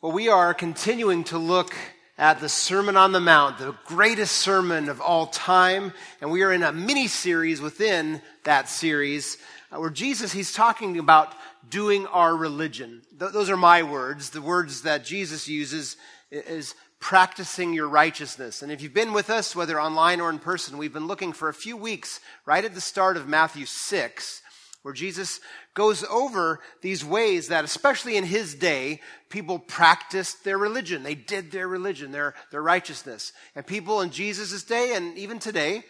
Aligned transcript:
Well, 0.00 0.12
we 0.12 0.28
are 0.28 0.54
continuing 0.54 1.24
to 1.24 1.38
look 1.38 1.74
at 2.16 2.38
the 2.38 2.48
Sermon 2.48 2.96
on 2.96 3.10
the 3.10 3.18
Mount, 3.18 3.58
the 3.58 3.74
greatest 3.84 4.36
sermon 4.36 4.88
of 4.88 5.00
all 5.00 5.26
time. 5.26 5.92
And 6.20 6.30
we 6.30 6.44
are 6.44 6.52
in 6.52 6.62
a 6.62 6.70
mini 6.70 7.08
series 7.08 7.60
within 7.60 8.22
that 8.44 8.68
series 8.68 9.38
uh, 9.72 9.80
where 9.80 9.90
Jesus, 9.90 10.30
he's 10.30 10.52
talking 10.52 11.00
about 11.00 11.34
doing 11.68 12.06
our 12.06 12.36
religion. 12.36 13.02
Th- 13.18 13.32
those 13.32 13.50
are 13.50 13.56
my 13.56 13.82
words. 13.82 14.30
The 14.30 14.40
words 14.40 14.82
that 14.82 15.04
Jesus 15.04 15.48
uses 15.48 15.96
is 16.30 16.76
practicing 17.00 17.72
your 17.72 17.88
righteousness. 17.88 18.62
And 18.62 18.70
if 18.70 18.80
you've 18.80 18.94
been 18.94 19.12
with 19.12 19.30
us, 19.30 19.56
whether 19.56 19.80
online 19.80 20.20
or 20.20 20.30
in 20.30 20.38
person, 20.38 20.78
we've 20.78 20.92
been 20.92 21.08
looking 21.08 21.32
for 21.32 21.48
a 21.48 21.54
few 21.54 21.76
weeks 21.76 22.20
right 22.46 22.64
at 22.64 22.72
the 22.76 22.80
start 22.80 23.16
of 23.16 23.26
Matthew 23.26 23.66
6 23.66 24.42
where 24.82 24.94
Jesus 24.94 25.40
goes 25.74 26.04
over 26.04 26.60
these 26.82 27.04
ways 27.04 27.48
that, 27.48 27.64
especially 27.64 28.16
in 28.16 28.24
his 28.24 28.54
day, 28.54 29.00
people 29.28 29.58
practiced 29.58 30.44
their 30.44 30.58
religion. 30.58 31.02
They 31.02 31.14
did 31.14 31.50
their 31.50 31.68
religion, 31.68 32.12
their, 32.12 32.34
their 32.50 32.62
righteousness. 32.62 33.32
And 33.54 33.66
people 33.66 34.00
in 34.00 34.10
Jesus' 34.10 34.62
day 34.62 34.94
and 34.94 35.18
even 35.18 35.38
today 35.40 35.82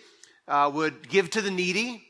uh, 0.49 0.71
would 0.73 1.09
give 1.09 1.31
to 1.31 1.43
the 1.43 1.51
needy. 1.51 2.03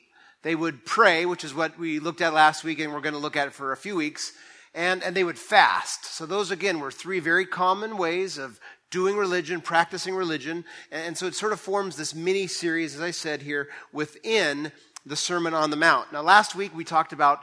They 0.43 0.55
would 0.55 0.87
pray, 0.87 1.27
which 1.27 1.45
is 1.45 1.55
what 1.55 1.79
we 1.79 1.99
looked 1.99 2.21
at 2.21 2.33
last 2.33 2.63
week, 2.63 2.79
and 2.79 2.93
we're 2.93 3.01
going 3.01 3.15
to 3.15 3.21
look 3.21 3.37
at 3.37 3.49
it 3.49 3.55
for 3.55 3.73
a 3.73 3.77
few 3.77 3.97
weeks. 3.97 4.33
And, 4.75 5.03
and 5.03 5.17
they 5.17 5.25
would 5.25 5.39
fast. 5.39 6.05
So, 6.05 6.27
those 6.27 6.51
again 6.51 6.79
were 6.79 6.93
three 6.93 7.21
very 7.21 7.47
common 7.47 7.97
ways 7.97 8.39
of 8.39 8.61
doing 8.91 9.17
religion, 9.17 9.61
practicing 9.61 10.15
religion. 10.15 10.65
And, 10.93 11.09
and 11.09 11.19
so, 11.19 11.27
it 11.27 11.35
sort 11.35 11.53
of 11.53 11.59
forms 11.59 11.97
this 11.97 12.15
mini 12.15 12.47
series, 12.47 12.95
as 12.95 13.01
I 13.01 13.11
said 13.11 13.43
here, 13.43 13.69
within 13.93 14.71
the 15.09 15.17
Sermon 15.17 15.55
on 15.55 15.71
the 15.71 15.77
Mount. 15.77 16.13
Now, 16.13 16.23
last 16.23 16.55
week 16.55 16.75
we 16.75 16.85
talked 16.85 17.13
about 17.13 17.41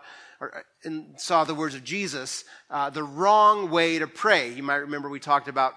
and 0.83 1.19
saw 1.19 1.43
the 1.43 1.55
words 1.55 1.73
of 1.73 1.83
Jesus, 1.83 2.43
uh, 2.69 2.89
the 2.89 3.03
wrong 3.03 3.71
way 3.71 3.97
to 3.99 4.07
pray. 4.07 4.53
You 4.53 4.61
might 4.61 4.75
remember 4.75 5.09
we 5.09 5.19
talked 5.19 5.47
about 5.47 5.73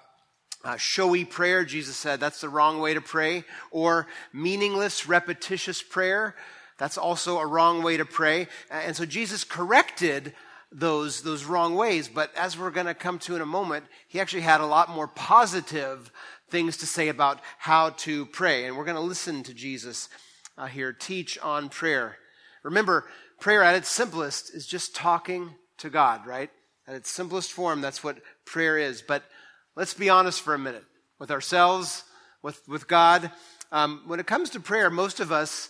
uh, 0.65 0.77
showy 0.77 1.25
prayer. 1.25 1.65
Jesus 1.65 1.97
said 1.97 2.21
that's 2.21 2.41
the 2.41 2.49
wrong 2.49 2.81
way 2.81 2.93
to 2.93 3.01
pray, 3.01 3.45
or 3.71 4.07
meaningless, 4.33 5.09
repetitious 5.09 5.83
prayer. 5.83 6.35
That's 6.77 6.99
also 6.99 7.39
a 7.39 7.47
wrong 7.47 7.83
way 7.83 7.97
to 7.97 8.05
pray. 8.05 8.49
And 8.71 8.95
so 8.95 9.07
Jesus 9.07 9.45
corrected 9.45 10.35
those, 10.71 11.23
those 11.23 11.45
wrong 11.45 11.75
ways. 11.75 12.09
But 12.09 12.35
as 12.37 12.59
we're 12.59 12.71
going 12.71 12.87
to 12.87 12.95
come 12.95 13.19
to 13.21 13.37
in 13.37 13.41
a 13.41 13.47
moment, 13.47 13.87
he 14.09 14.21
actually 14.21 14.43
had 14.43 14.61
a 14.61 14.67
lot 14.67 14.91
more 14.91 15.09
positive 15.09 16.13
things 16.51 16.77
to 16.79 16.87
say 16.87 17.09
about 17.09 17.41
how 17.59 17.91
to 17.91 18.27
pray. 18.27 18.67
And 18.67 18.77
we're 18.77 18.85
going 18.85 18.97
to 18.97 19.01
listen 19.01 19.43
to 19.45 19.55
Jesus 19.55 20.09
uh, 20.59 20.67
here 20.67 20.93
teach 20.93 21.39
on 21.39 21.69
prayer. 21.69 22.17
Remember, 22.63 23.07
prayer 23.41 23.63
at 23.63 23.77
its 23.77 23.89
simplest 23.89 24.53
is 24.55 24.67
just 24.67 24.95
talking 24.95 25.55
to 25.79 25.89
God, 25.89 26.27
right? 26.27 26.51
At 26.87 26.97
its 26.97 27.11
simplest 27.11 27.53
form, 27.53 27.81
that's 27.81 28.03
what 28.03 28.19
prayer 28.45 28.77
is. 28.77 29.01
But 29.01 29.23
let's 29.77 29.95
be 29.95 30.11
honest 30.11 30.43
for 30.43 30.55
a 30.55 30.59
minute 30.59 30.85
with 31.19 31.31
ourselves, 31.31 32.03
with, 32.43 32.61
with 32.69 32.89
God. 32.89 33.31
Um, 33.71 34.03
when 34.07 34.21
it 34.21 34.27
comes 34.27 34.51
to 34.51 34.61
prayer, 34.61 34.91
most 34.91 35.21
of 35.21 35.31
us 35.31 35.69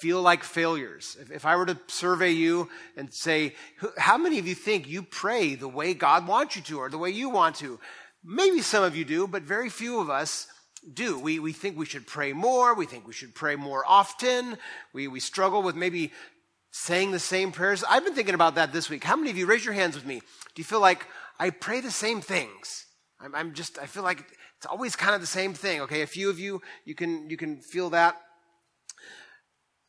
feel 0.00 0.20
like 0.20 0.42
failures. 0.44 1.16
If, 1.20 1.30
if 1.30 1.46
I 1.46 1.56
were 1.56 1.66
to 1.66 1.78
survey 1.86 2.32
you 2.32 2.68
and 2.96 3.12
say, 3.12 3.54
how 3.96 4.18
many 4.18 4.38
of 4.38 4.46
you 4.46 4.54
think 4.54 4.88
you 4.88 5.02
pray 5.02 5.54
the 5.54 5.68
way 5.68 5.94
God 5.94 6.26
wants 6.26 6.56
you 6.56 6.62
to 6.62 6.78
or 6.78 6.90
the 6.90 6.98
way 6.98 7.10
you 7.10 7.30
want 7.30 7.56
to? 7.56 7.78
Maybe 8.24 8.60
some 8.60 8.82
of 8.82 8.96
you 8.96 9.04
do, 9.04 9.26
but 9.26 9.42
very 9.42 9.70
few 9.70 10.00
of 10.00 10.10
us 10.10 10.48
do. 10.92 11.18
We, 11.18 11.38
we 11.38 11.52
think 11.52 11.76
we 11.76 11.86
should 11.86 12.06
pray 12.06 12.32
more. 12.32 12.74
We 12.74 12.86
think 12.86 13.06
we 13.06 13.12
should 13.12 13.34
pray 13.34 13.56
more 13.56 13.84
often. 13.86 14.56
We, 14.92 15.08
we 15.08 15.20
struggle 15.20 15.62
with 15.62 15.76
maybe 15.76 16.12
saying 16.70 17.10
the 17.10 17.18
same 17.18 17.52
prayers. 17.52 17.82
I've 17.88 18.04
been 18.04 18.14
thinking 18.14 18.34
about 18.34 18.54
that 18.56 18.72
this 18.72 18.90
week. 18.90 19.04
How 19.04 19.16
many 19.16 19.30
of 19.30 19.38
you 19.38 19.46
raise 19.46 19.64
your 19.64 19.74
hands 19.74 19.94
with 19.94 20.06
me? 20.06 20.20
Do 20.20 20.60
you 20.60 20.64
feel 20.64 20.80
like 20.80 21.06
I 21.38 21.50
pray 21.50 21.80
the 21.80 21.90
same 21.90 22.20
things? 22.20 22.86
I'm, 23.20 23.34
I'm 23.34 23.54
just, 23.54 23.78
I 23.78 23.86
feel 23.86 24.02
like 24.02 24.24
it's 24.58 24.66
always 24.66 24.94
kind 24.94 25.14
of 25.14 25.20
the 25.20 25.26
same 25.26 25.54
thing. 25.54 25.80
Okay. 25.82 26.02
A 26.02 26.06
few 26.06 26.30
of 26.30 26.38
you, 26.38 26.60
you 26.84 26.94
can, 26.94 27.28
you 27.30 27.36
can 27.36 27.60
feel 27.60 27.90
that. 27.90 28.20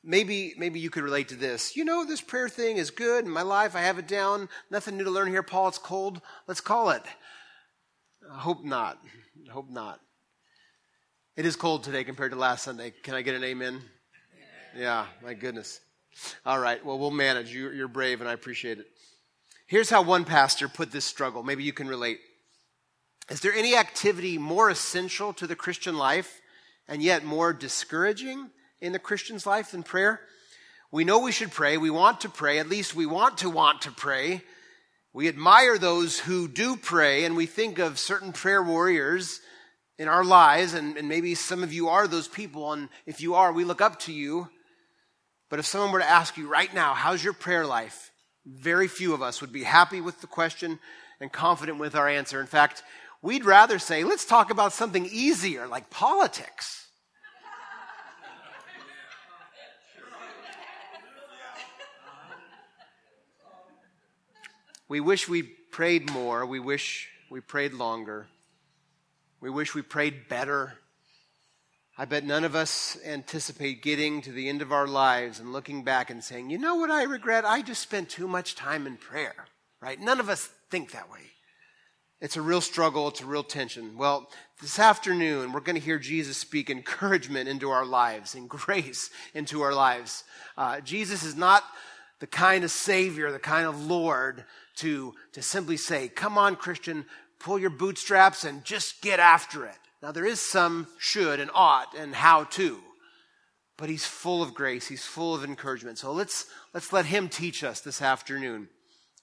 Maybe, 0.04 0.54
maybe 0.58 0.80
you 0.80 0.90
could 0.90 1.04
relate 1.04 1.28
to 1.30 1.36
this. 1.36 1.76
You 1.76 1.84
know, 1.84 2.06
this 2.06 2.22
prayer 2.22 2.48
thing 2.48 2.78
is 2.78 2.92
good 2.92 3.26
in 3.26 3.32
my 3.32 3.42
life. 3.42 3.76
I 3.76 3.82
have 3.82 4.00
it 4.00 4.08
down. 4.08 4.48
Nothing 4.72 4.96
new 4.96 5.04
to 5.04 5.12
learn 5.12 5.28
here, 5.28 5.44
Paul. 5.44 5.68
It's 5.68 5.78
cold. 5.78 6.22
Let's 6.48 6.62
call 6.62 6.92
it. 6.92 7.04
I 8.32 8.40
hope 8.40 8.64
not. 8.64 9.00
I 9.50 9.52
hope 9.52 9.70
not. 9.70 10.00
It 11.38 11.46
is 11.46 11.56
cold 11.56 11.84
today 11.84 12.04
compared 12.04 12.32
to 12.32 12.36
last 12.36 12.64
Sunday. 12.64 12.92
Can 13.04 13.14
I 13.14 13.22
get 13.22 13.36
an 13.36 13.44
amen? 13.44 13.80
Yeah, 14.76 15.06
my 15.24 15.36
goodness. 15.36 15.80
All 16.48 16.58
right, 16.58 16.84
well, 16.84 16.98
we'll 16.98 17.12
manage. 17.12 17.54
You're 17.54 17.88
brave, 17.88 18.22
and 18.22 18.30
I 18.30 18.34
appreciate 18.34 18.80
it. 18.80 18.88
Here's 19.68 19.92
how 19.92 20.02
one 20.02 20.26
pastor 20.26 20.68
put 20.68 20.92
this 20.92 21.06
struggle. 21.06 21.44
Maybe 21.44 21.64
you 21.64 21.74
can 21.74 21.88
relate. 21.88 22.18
Is 23.30 23.42
there 23.42 23.54
any 23.54 23.76
activity 23.76 24.40
more 24.40 24.72
essential 24.72 25.32
to 25.34 25.46
the 25.46 25.56
Christian 25.56 25.96
life 25.96 26.42
and 26.88 27.04
yet 27.04 27.24
more 27.24 27.54
discouraging 27.54 28.50
in 28.82 28.92
the 28.92 28.98
Christian's 28.98 29.46
life 29.46 29.70
than 29.70 29.84
prayer? 29.84 30.22
We 30.92 31.04
know 31.04 31.20
we 31.20 31.32
should 31.32 31.52
pray. 31.52 31.78
We 31.78 31.92
want 31.92 32.22
to 32.22 32.30
pray. 32.30 32.58
At 32.58 32.68
least 32.68 32.96
we 32.96 33.06
want 33.06 33.38
to 33.40 33.52
want 33.52 33.84
to 33.84 33.92
pray. 33.92 34.42
We 35.14 35.28
admire 35.28 35.78
those 35.78 36.18
who 36.18 36.48
do 36.48 36.76
pray, 36.76 37.26
and 37.26 37.36
we 37.36 37.46
think 37.46 37.78
of 37.78 38.00
certain 38.00 38.34
prayer 38.34 38.64
warriors 38.64 39.40
in 39.98 40.08
our 40.08 40.24
lives, 40.24 40.74
and, 40.74 40.98
and 40.98 41.10
maybe 41.10 41.34
some 41.36 41.64
of 41.64 41.74
you 41.74 41.90
are 41.90 42.08
those 42.08 42.28
people, 42.28 42.72
and 42.74 42.90
if 43.06 43.20
you 43.22 43.36
are, 43.36 43.52
we 43.52 43.64
look 43.64 43.82
up 43.82 44.00
to 44.02 44.14
you. 44.14 44.50
But 45.50 45.60
if 45.60 45.66
someone 45.66 45.92
were 45.92 46.00
to 46.00 46.10
ask 46.10 46.38
you 46.38 46.48
right 46.48 46.72
now, 46.74 46.94
how's 46.94 47.24
your 47.24 47.34
prayer 47.34 47.66
life? 47.66 48.12
Very 48.46 48.88
few 48.88 49.14
of 49.14 49.22
us 49.22 49.42
would 49.42 49.52
be 49.52 49.64
happy 49.64 50.02
with 50.02 50.22
the 50.22 50.28
question 50.28 50.80
and 51.20 51.32
confident 51.32 51.80
with 51.80 51.96
our 51.96 52.08
answer. 52.08 52.40
In 52.40 52.48
fact, 52.48 52.84
we'd 53.22 53.46
rather 53.46 53.80
say, 53.80 54.04
let's 54.04 54.26
talk 54.26 54.52
about 54.52 54.74
something 54.74 55.08
easier 55.12 55.68
like 55.68 55.90
politics. 55.90 56.88
we 64.88 65.00
wish 65.00 65.28
we 65.28 65.44
prayed 65.44 66.10
more. 66.12 66.46
We 66.46 66.60
wish 66.60 67.10
we 67.30 67.42
prayed 67.42 67.74
longer. 67.74 68.28
We 69.40 69.50
wish 69.50 69.76
we 69.76 69.82
prayed 69.84 70.28
better. 70.28 70.80
I 71.98 72.06
bet 72.06 72.24
none 72.24 72.44
of 72.44 72.56
us 72.56 72.98
anticipate 73.06 73.84
getting 73.84 74.22
to 74.22 74.32
the 74.32 74.50
end 74.50 74.62
of 74.62 74.72
our 74.72 74.88
lives 74.88 75.40
and 75.40 75.54
looking 75.54 75.84
back 75.84 76.10
and 76.10 76.24
saying, 76.24 76.50
you 76.50 76.58
know 76.58 76.76
what 76.76 76.90
I 76.90 77.04
regret? 77.04 77.46
I 77.46 77.62
just 77.62 77.82
spent 77.82 78.10
too 78.10 78.28
much 78.28 78.56
time 78.56 78.88
in 78.88 78.98
prayer, 78.98 79.46
right? 79.82 80.00
None 80.00 80.20
of 80.20 80.30
us 80.30 80.50
think 80.70 80.92
that 80.92 81.12
way. 81.12 81.22
It's 82.20 82.36
a 82.36 82.42
real 82.42 82.62
struggle, 82.62 83.08
it's 83.10 83.22
a 83.22 83.28
real 83.28 83.44
tension. 83.44 83.96
Well, 83.96 84.28
this 84.60 84.80
afternoon, 84.80 85.54
we're 85.54 85.60
going 85.60 85.76
to 85.76 85.82
hear 85.82 86.00
Jesus 86.00 86.36
speak 86.38 86.72
encouragement 86.72 87.48
into 87.48 87.70
our 87.70 87.86
lives 87.86 88.34
and 88.34 88.50
grace 88.50 89.12
into 89.36 89.62
our 89.62 89.74
lives. 89.74 90.24
Uh, 90.58 90.80
Jesus 90.80 91.22
is 91.22 91.36
not 91.36 91.64
the 92.20 92.28
kind 92.28 92.64
of 92.64 92.72
Savior, 92.72 93.32
the 93.32 93.38
kind 93.38 93.68
of 93.68 93.86
Lord 93.86 94.46
to, 94.78 95.14
to 95.34 95.44
simply 95.44 95.78
say, 95.78 96.08
Come 96.08 96.40
on, 96.40 96.56
Christian, 96.56 97.06
pull 97.40 97.60
your 97.60 97.70
bootstraps 97.70 98.44
and 98.44 98.64
just 98.64 99.02
get 99.02 99.20
after 99.20 99.66
it. 99.66 99.78
Now, 100.02 100.12
there 100.12 100.26
is 100.26 100.40
some 100.40 100.88
should 100.98 101.40
and 101.40 101.50
ought 101.54 101.96
and 101.98 102.14
how 102.14 102.44
to, 102.46 102.80
but 103.78 103.90
he's 103.90 104.06
full 104.06 104.44
of 104.44 104.54
grace. 104.54 104.88
He's 104.88 105.06
full 105.06 105.34
of 105.34 105.44
encouragement. 105.44 105.98
So 105.98 106.12
let's, 106.12 106.46
let's 106.74 106.94
let 106.94 107.06
him 107.06 107.30
teach 107.30 107.64
us 107.64 107.82
this 107.82 108.02
afternoon. 108.02 108.70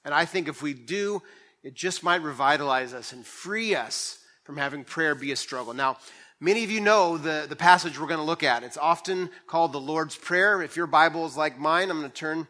And 0.05 0.13
I 0.13 0.25
think 0.25 0.49
if 0.49 0.63
we 0.63 0.75
do, 0.75 1.23
it 1.63 1.75
just 1.75 2.03
might 2.03 2.23
revitalize 2.23 2.93
us 2.93 3.13
and 3.13 3.25
free 3.25 3.75
us 3.75 4.19
from 4.43 4.57
having 4.57 4.85
prayer 4.85 5.15
be 5.15 5.33
a 5.33 5.37
struggle. 5.37 5.73
Now, 5.73 5.97
many 6.41 6.65
of 6.65 6.71
you 6.71 6.81
know 6.81 7.17
the, 7.17 7.47
the 7.49 7.57
passage 7.57 7.99
we're 7.99 8.07
going 8.07 8.19
to 8.19 8.25
look 8.25 8.43
at. 8.43 8.63
It's 8.63 8.77
often 8.77 9.31
called 9.47 9.73
the 9.73 9.81
Lord's 9.81 10.17
Prayer. 10.17 10.61
If 10.61 10.77
your 10.77 10.87
Bible 10.87 11.25
is 11.25 11.37
like 11.37 11.59
mine, 11.59 11.91
I'm 11.91 12.01
going 12.01 12.11
to 12.11 12.15
turn 12.15 12.47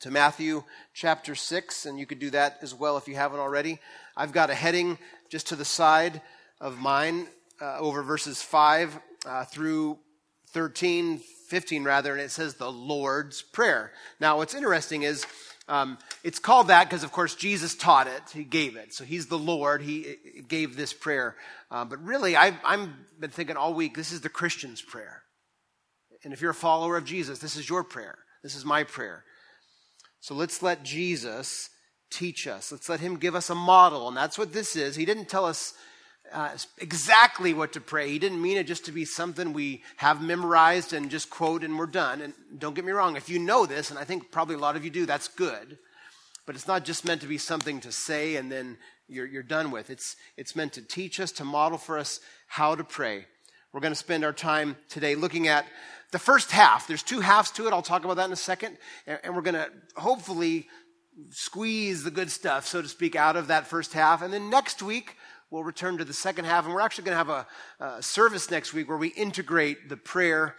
to 0.00 0.10
Matthew 0.10 0.64
chapter 0.92 1.34
6, 1.34 1.86
and 1.86 1.98
you 1.98 2.04
could 2.04 2.18
do 2.18 2.28
that 2.30 2.58
as 2.60 2.74
well 2.74 2.98
if 2.98 3.08
you 3.08 3.14
haven't 3.14 3.40
already. 3.40 3.78
I've 4.16 4.32
got 4.32 4.50
a 4.50 4.54
heading 4.54 4.98
just 5.28 5.48
to 5.48 5.56
the 5.56 5.64
side 5.64 6.22
of 6.60 6.78
mine 6.78 7.26
uh, 7.60 7.78
over 7.78 8.02
verses 8.02 8.42
5 8.42 8.98
uh, 9.26 9.44
through 9.44 9.98
13, 10.50 11.18
15 11.48 11.84
rather, 11.84 12.12
and 12.12 12.20
it 12.20 12.30
says 12.30 12.54
the 12.54 12.70
Lord's 12.70 13.42
Prayer. 13.42 13.92
Now, 14.20 14.36
what's 14.36 14.54
interesting 14.54 15.02
is 15.02 15.26
um, 15.66 15.98
it's 16.22 16.38
called 16.38 16.68
that 16.68 16.84
because, 16.84 17.02
of 17.02 17.10
course, 17.10 17.34
Jesus 17.34 17.74
taught 17.74 18.06
it. 18.06 18.22
He 18.32 18.44
gave 18.44 18.76
it. 18.76 18.92
So 18.92 19.02
he's 19.02 19.26
the 19.26 19.38
Lord. 19.38 19.82
He 19.82 20.16
gave 20.46 20.76
this 20.76 20.92
prayer. 20.92 21.36
Uh, 21.70 21.84
but 21.84 22.02
really, 22.04 22.36
I've, 22.36 22.56
I've 22.64 22.88
been 23.18 23.30
thinking 23.30 23.56
all 23.56 23.74
week 23.74 23.96
this 23.96 24.12
is 24.12 24.20
the 24.20 24.28
Christian's 24.28 24.82
prayer. 24.82 25.22
And 26.22 26.32
if 26.32 26.40
you're 26.40 26.52
a 26.52 26.54
follower 26.54 26.96
of 26.96 27.04
Jesus, 27.04 27.38
this 27.38 27.56
is 27.56 27.68
your 27.68 27.82
prayer. 27.82 28.18
This 28.42 28.54
is 28.54 28.64
my 28.64 28.84
prayer. 28.84 29.24
So 30.20 30.34
let's 30.34 30.62
let 30.62 30.84
Jesus 30.84 31.70
teach 32.14 32.46
us. 32.46 32.72
Let's 32.72 32.88
let 32.88 33.00
him 33.00 33.16
give 33.16 33.34
us 33.34 33.50
a 33.50 33.54
model. 33.54 34.08
And 34.08 34.16
that's 34.16 34.38
what 34.38 34.52
this 34.52 34.76
is. 34.76 34.96
He 34.96 35.04
didn't 35.04 35.28
tell 35.28 35.44
us 35.44 35.74
uh, 36.32 36.50
exactly 36.78 37.52
what 37.52 37.72
to 37.72 37.80
pray. 37.80 38.08
He 38.08 38.18
didn't 38.18 38.40
mean 38.40 38.56
it 38.56 38.66
just 38.66 38.84
to 38.86 38.92
be 38.92 39.04
something 39.04 39.52
we 39.52 39.82
have 39.96 40.22
memorized 40.22 40.92
and 40.92 41.10
just 41.10 41.28
quote 41.30 41.64
and 41.64 41.78
we're 41.78 41.86
done. 41.86 42.22
And 42.22 42.32
don't 42.58 42.74
get 42.74 42.84
me 42.84 42.92
wrong, 42.92 43.16
if 43.16 43.28
you 43.28 43.38
know 43.38 43.66
this, 43.66 43.90
and 43.90 43.98
I 43.98 44.04
think 44.04 44.30
probably 44.30 44.54
a 44.54 44.58
lot 44.58 44.76
of 44.76 44.84
you 44.84 44.90
do, 44.90 45.06
that's 45.06 45.28
good. 45.28 45.78
but 46.46 46.54
it's 46.54 46.68
not 46.68 46.84
just 46.84 47.04
meant 47.04 47.20
to 47.22 47.26
be 47.26 47.38
something 47.38 47.80
to 47.80 47.92
say 47.92 48.36
and 48.36 48.50
then 48.50 48.76
you're, 49.08 49.26
you're 49.26 49.42
done 49.42 49.70
with. 49.70 49.90
It's, 49.90 50.16
it's 50.36 50.56
meant 50.56 50.72
to 50.74 50.82
teach 50.82 51.20
us, 51.20 51.32
to 51.32 51.44
model 51.44 51.78
for 51.78 51.98
us 51.98 52.20
how 52.46 52.74
to 52.74 52.84
pray. 52.84 53.26
We're 53.72 53.80
going 53.80 53.92
to 53.92 53.96
spend 53.98 54.24
our 54.24 54.32
time 54.32 54.76
today 54.88 55.14
looking 55.14 55.48
at 55.48 55.66
the 56.12 56.18
first 56.18 56.50
half. 56.52 56.86
There's 56.86 57.02
two 57.02 57.20
halves 57.20 57.50
to 57.52 57.66
it. 57.66 57.72
I'll 57.72 57.82
talk 57.82 58.04
about 58.04 58.16
that 58.16 58.26
in 58.26 58.32
a 58.32 58.36
second. 58.36 58.78
And, 59.06 59.18
and 59.24 59.34
we're 59.34 59.42
going 59.42 59.54
to 59.54 59.68
hopefully 59.96 60.68
squeeze 61.30 62.04
the 62.04 62.10
good 62.10 62.30
stuff, 62.30 62.66
so 62.66 62.82
to 62.82 62.88
speak, 62.88 63.16
out 63.16 63.36
of 63.36 63.48
that 63.48 63.66
first 63.66 63.92
half. 63.92 64.22
And 64.22 64.32
then 64.32 64.50
next 64.50 64.82
week, 64.82 65.16
we'll 65.50 65.64
return 65.64 65.98
to 65.98 66.04
the 66.04 66.12
second 66.12 66.44
half. 66.44 66.64
And 66.64 66.74
we're 66.74 66.80
actually 66.80 67.04
going 67.04 67.14
to 67.14 67.32
have 67.32 67.46
a, 67.80 67.84
a 67.84 68.02
service 68.02 68.50
next 68.50 68.72
week 68.72 68.88
where 68.88 68.98
we 68.98 69.08
integrate 69.08 69.88
the 69.88 69.96
prayer 69.96 70.56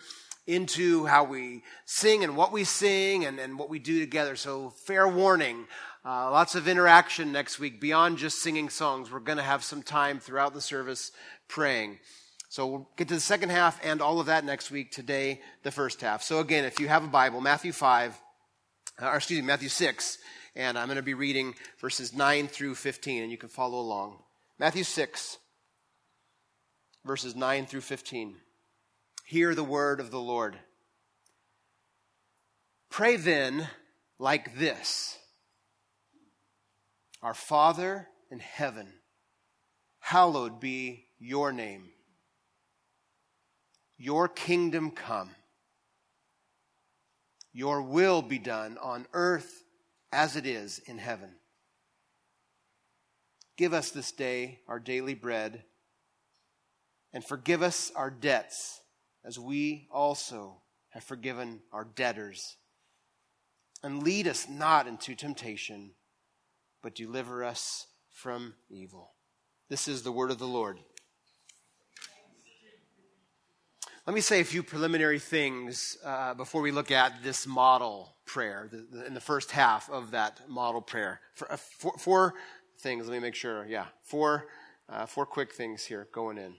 into 0.48 1.06
how 1.06 1.24
we 1.24 1.64
sing 1.86 2.24
and 2.24 2.38
what 2.38 2.52
we 2.52 2.64
sing 2.64 3.26
and, 3.26 3.40
and 3.40 3.58
what 3.58 3.70
we 3.70 3.80
do 3.80 4.00
together. 4.00 4.36
So, 4.36 4.70
fair 4.70 5.08
warning. 5.08 5.68
Uh, 6.06 6.30
lots 6.30 6.54
of 6.54 6.68
interaction 6.68 7.32
next 7.32 7.58
week 7.58 7.82
beyond 7.82 8.20
just 8.20 8.44
singing 8.44 8.70
songs. 8.70 9.12
We're 9.12 9.20
going 9.20 9.40
to 9.40 9.44
have 9.44 9.64
some 9.64 9.82
time 9.82 10.20
throughout 10.20 10.54
the 10.54 10.62
service 10.62 11.12
praying. 11.48 11.98
So 12.48 12.68
we'll 12.68 12.90
get 12.96 13.08
to 13.08 13.16
the 13.16 13.20
second 13.20 13.50
half 13.50 13.84
and 13.84 14.02
all 14.02 14.20
of 14.20 14.28
that 14.28 14.46
next 14.46 14.70
week. 14.70 14.92
Today, 14.92 15.42
the 15.64 15.72
first 15.72 16.02
half. 16.02 16.22
So 16.22 16.40
again, 16.40 16.64
if 16.64 16.80
you 16.80 16.88
have 16.88 17.04
a 17.04 17.08
Bible, 17.08 17.42
Matthew 17.42 17.72
5, 17.72 18.22
uh, 19.02 19.08
or 19.08 19.16
excuse 19.16 19.42
me, 19.42 19.46
Matthew 19.46 19.68
6, 19.68 20.20
and 20.56 20.78
I'm 20.78 20.88
going 20.88 20.96
to 20.96 21.04
be 21.04 21.14
reading 21.14 21.54
verses 21.80 22.14
9 22.14 22.48
through 22.48 22.76
15, 22.76 23.24
and 23.24 23.32
you 23.32 23.38
can 23.38 23.50
follow 23.50 23.80
along. 23.80 24.20
Matthew 24.58 24.84
6, 24.84 25.38
verses 27.04 27.36
9 27.36 27.66
through 27.66 27.82
15. 27.82 28.36
Hear 29.26 29.54
the 29.54 29.64
word 29.64 30.00
of 30.00 30.12
the 30.12 30.20
Lord. 30.20 30.58
Pray 32.90 33.18
then 33.18 33.68
like 34.18 34.58
this 34.58 35.18
Our 37.22 37.34
Father 37.34 38.08
in 38.32 38.40
heaven, 38.40 38.88
hallowed 40.00 40.62
be 40.62 41.08
your 41.20 41.52
name. 41.52 41.90
Your 43.98 44.28
kingdom 44.28 44.92
come. 44.92 45.32
Your 47.52 47.82
will 47.82 48.22
be 48.22 48.38
done 48.38 48.78
on 48.82 49.08
earth 49.14 49.65
as 50.12 50.36
it 50.36 50.46
is 50.46 50.80
in 50.80 50.98
heaven. 50.98 51.32
Give 53.58 53.74
us 53.74 53.92
this 53.92 54.12
day 54.12 54.60
our 54.68 54.80
daily 54.80 55.14
bread, 55.14 55.64
and 57.14 57.24
forgive 57.24 57.62
us 57.62 57.92
our 57.96 58.10
debts 58.10 58.82
as 59.24 59.40
we 59.40 59.88
also 59.92 60.62
have 60.90 61.04
forgiven 61.04 61.62
our 61.72 61.86
debtors. 61.86 62.58
And 63.84 64.04
lead 64.04 64.28
us 64.28 64.48
not 64.50 64.88
into 64.88 65.16
temptation, 65.16 65.92
but 66.82 66.96
deliver 66.96 67.44
us 67.44 67.88
from 68.12 68.56
evil. 68.70 69.12
This 69.70 69.88
is 69.88 70.04
the 70.04 70.12
word 70.12 70.32
of 70.32 70.38
the 70.38 70.48
Lord. 70.48 70.80
Let 74.08 74.14
me 74.14 74.22
say 74.22 74.40
a 74.40 74.46
few 74.46 74.62
preliminary 74.62 75.18
things 75.18 75.98
uh, 76.06 76.36
before 76.36 76.62
we 76.62 76.70
look 76.70 76.92
at 76.92 77.24
this 77.24 77.48
model 77.48 78.14
prayer 78.28 78.70
the, 78.72 78.86
the, 78.92 79.06
in 79.08 79.16
the 79.16 79.20
first 79.20 79.50
half 79.50 79.90
of 79.90 80.12
that 80.12 80.42
model 80.48 80.80
prayer. 80.80 81.22
For, 81.34 81.52
uh, 81.52 81.58
four, 81.58 81.94
four, 81.98 82.34
things. 82.78 83.08
Let 83.08 83.16
me 83.16 83.20
make 83.20 83.34
sure. 83.34 83.66
Yeah, 83.66 83.86
four, 84.04 84.46
uh, 84.88 85.08
four 85.08 85.26
quick 85.26 85.56
things 85.56 85.84
here 85.84 86.08
going 86.12 86.38
in. 86.38 86.54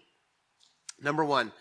Number 1.01 1.25
one, 1.25 1.53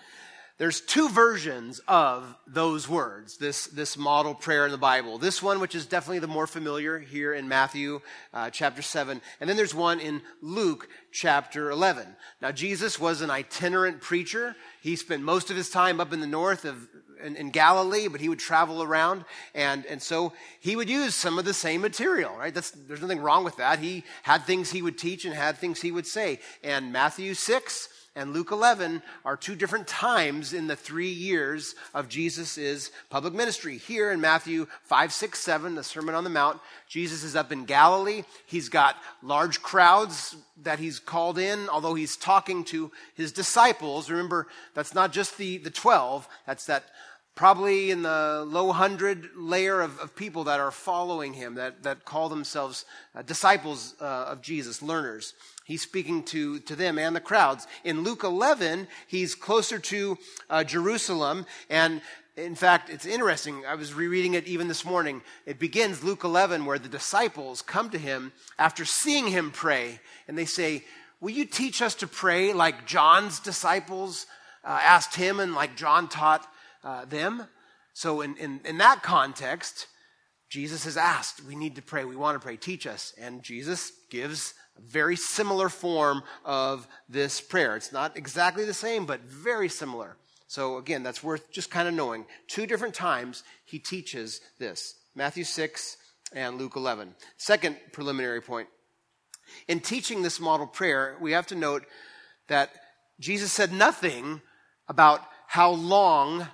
there's 0.57 0.79
two 0.79 1.09
versions 1.09 1.81
of 1.85 2.33
those 2.47 2.87
words, 2.87 3.37
this, 3.37 3.67
this 3.67 3.97
model 3.97 4.33
prayer 4.33 4.65
in 4.65 4.71
the 4.71 4.77
Bible. 4.77 5.17
This 5.17 5.43
one, 5.43 5.59
which 5.59 5.75
is 5.75 5.85
definitely 5.85 6.19
the 6.19 6.27
more 6.27 6.47
familiar 6.47 6.97
here 6.97 7.33
in 7.33 7.49
Matthew 7.49 7.99
uh, 8.33 8.49
chapter 8.51 8.81
7. 8.81 9.21
And 9.41 9.49
then 9.49 9.57
there's 9.57 9.75
one 9.75 9.99
in 9.99 10.21
Luke 10.41 10.87
chapter 11.11 11.71
11. 11.71 12.07
Now, 12.41 12.53
Jesus 12.53 12.97
was 12.97 13.19
an 13.19 13.29
itinerant 13.29 13.99
preacher. 13.99 14.55
He 14.81 14.95
spent 14.95 15.23
most 15.23 15.49
of 15.49 15.57
his 15.57 15.69
time 15.69 15.99
up 15.99 16.13
in 16.13 16.21
the 16.21 16.27
north 16.27 16.63
of 16.63 16.87
in, 17.21 17.35
in, 17.35 17.49
Galilee, 17.49 18.07
but 18.07 18.21
he 18.21 18.29
would 18.29 18.39
travel 18.39 18.83
around, 18.83 19.23
and, 19.53 19.85
and 19.85 20.01
so 20.01 20.33
he 20.59 20.75
would 20.75 20.89
use 20.89 21.15
some 21.15 21.39
of 21.39 21.45
the 21.45 21.53
same 21.53 21.81
material, 21.81 22.35
right? 22.37 22.53
That's, 22.53 22.71
there's 22.71 23.01
nothing 23.01 23.21
wrong 23.21 23.43
with 23.43 23.55
that. 23.57 23.79
He 23.79 24.03
had 24.23 24.43
things 24.43 24.69
he 24.69 24.81
would 24.81 24.97
teach 24.97 25.25
and 25.25 25.33
had 25.33 25.57
things 25.57 25.81
he 25.81 25.91
would 25.91 26.05
say. 26.05 26.39
And 26.61 26.91
Matthew 26.91 27.33
6 27.33 27.89
and 28.15 28.31
Luke 28.31 28.51
11 28.51 29.01
are 29.25 29.35
two 29.35 29.55
different 29.55 29.87
times 29.87 30.53
in 30.53 30.67
the 30.67 30.75
three 30.75 31.09
years 31.09 31.75
of 31.93 32.07
Jesus' 32.07 32.89
public 33.09 33.33
ministry. 33.33 33.77
Here 33.77 34.09
in 34.11 34.21
Matthew 34.21 34.67
5, 34.83 35.11
6, 35.11 35.37
7, 35.37 35.75
the 35.75 35.83
Sermon 35.83 36.15
on 36.15 36.23
the 36.23 36.29
Mount, 36.29 36.61
Jesus 36.87 37.23
is 37.23 37.35
up 37.35 37.51
in 37.51 37.65
Galilee. 37.65 38.23
He's 38.45 38.69
got 38.69 38.95
large 39.21 39.61
crowds 39.61 40.37
that 40.63 40.79
he's 40.79 40.97
called 40.97 41.37
in, 41.37 41.67
although 41.67 41.93
he's 41.93 42.15
talking 42.15 42.63
to 42.65 42.89
his 43.15 43.33
disciples. 43.33 44.09
Remember, 44.09 44.47
that's 44.73 44.95
not 44.95 45.11
just 45.11 45.37
the, 45.37 45.57
the 45.57 45.69
12, 45.69 46.25
that's 46.47 46.65
that 46.67 46.85
probably 47.35 47.91
in 47.91 48.01
the 48.01 48.45
low 48.47 48.71
hundred 48.71 49.29
layer 49.35 49.81
of, 49.81 49.99
of 49.99 50.15
people 50.15 50.45
that 50.45 50.61
are 50.61 50.71
following 50.71 51.33
him, 51.33 51.55
that, 51.55 51.83
that 51.83 52.05
call 52.05 52.29
themselves 52.29 52.85
uh, 53.13 53.21
disciples 53.21 53.93
uh, 53.99 54.05
of 54.05 54.41
Jesus, 54.41 54.81
learners. 54.81 55.33
He's 55.65 55.81
speaking 55.81 56.21
to, 56.25 56.59
to 56.59 56.75
them 56.75 56.99
and 56.99 57.15
the 57.15 57.19
crowds. 57.19 57.65
In 57.83 58.03
Luke 58.03 58.23
11, 58.23 58.87
he's 59.07 59.33
closer 59.33 59.79
to 59.79 60.17
uh, 60.47 60.63
Jerusalem. 60.63 61.47
And 61.71 62.01
in 62.37 62.53
fact, 62.53 62.91
it's 62.91 63.07
interesting. 63.07 63.65
I 63.65 63.73
was 63.73 63.91
rereading 63.91 64.35
it 64.35 64.45
even 64.45 64.67
this 64.67 64.85
morning. 64.85 65.23
It 65.47 65.57
begins, 65.57 66.03
Luke 66.03 66.23
11, 66.23 66.65
where 66.65 66.77
the 66.77 66.87
disciples 66.87 67.63
come 67.63 67.89
to 67.89 67.97
him 67.97 68.31
after 68.59 68.85
seeing 68.85 69.27
him 69.27 69.49
pray. 69.49 69.99
And 70.27 70.37
they 70.37 70.45
say, 70.45 70.83
Will 71.19 71.31
you 71.31 71.45
teach 71.45 71.81
us 71.81 71.95
to 71.95 72.07
pray 72.07 72.53
like 72.53 72.85
John's 72.85 73.39
disciples 73.39 74.27
uh, 74.63 74.79
asked 74.83 75.15
him 75.15 75.39
and 75.39 75.55
like 75.55 75.75
John 75.75 76.07
taught 76.07 76.47
uh, 76.83 77.05
them? 77.05 77.47
So, 77.93 78.21
in, 78.21 78.37
in, 78.37 78.59
in 78.65 78.77
that 78.77 79.01
context, 79.01 79.87
Jesus 80.49 80.83
has 80.85 80.95
asked, 80.95 81.43
We 81.43 81.55
need 81.55 81.75
to 81.77 81.81
pray. 81.81 82.05
We 82.05 82.15
want 82.15 82.39
to 82.39 82.45
pray. 82.45 82.55
Teach 82.55 82.85
us. 82.85 83.15
And 83.19 83.41
Jesus 83.41 83.91
gives 84.11 84.53
very 84.79 85.15
similar 85.15 85.69
form 85.69 86.23
of 86.43 86.87
this 87.09 87.41
prayer. 87.41 87.75
It's 87.75 87.91
not 87.91 88.17
exactly 88.17 88.65
the 88.65 88.73
same, 88.73 89.05
but 89.05 89.21
very 89.21 89.69
similar. 89.69 90.17
So, 90.47 90.77
again, 90.77 91.03
that's 91.03 91.23
worth 91.23 91.51
just 91.51 91.71
kind 91.71 91.87
of 91.87 91.93
knowing. 91.93 92.25
Two 92.47 92.65
different 92.67 92.93
times 92.93 93.43
he 93.65 93.79
teaches 93.79 94.41
this 94.59 94.95
Matthew 95.15 95.43
6 95.43 95.97
and 96.33 96.57
Luke 96.57 96.75
11. 96.75 97.15
Second 97.37 97.77
preliminary 97.91 98.41
point. 98.41 98.67
In 99.67 99.79
teaching 99.79 100.21
this 100.21 100.39
model 100.39 100.67
prayer, 100.67 101.17
we 101.21 101.31
have 101.31 101.47
to 101.47 101.55
note 101.55 101.85
that 102.47 102.71
Jesus 103.19 103.51
said 103.51 103.71
nothing 103.71 104.41
about 104.87 105.21
how 105.47 105.71
long 105.71 106.47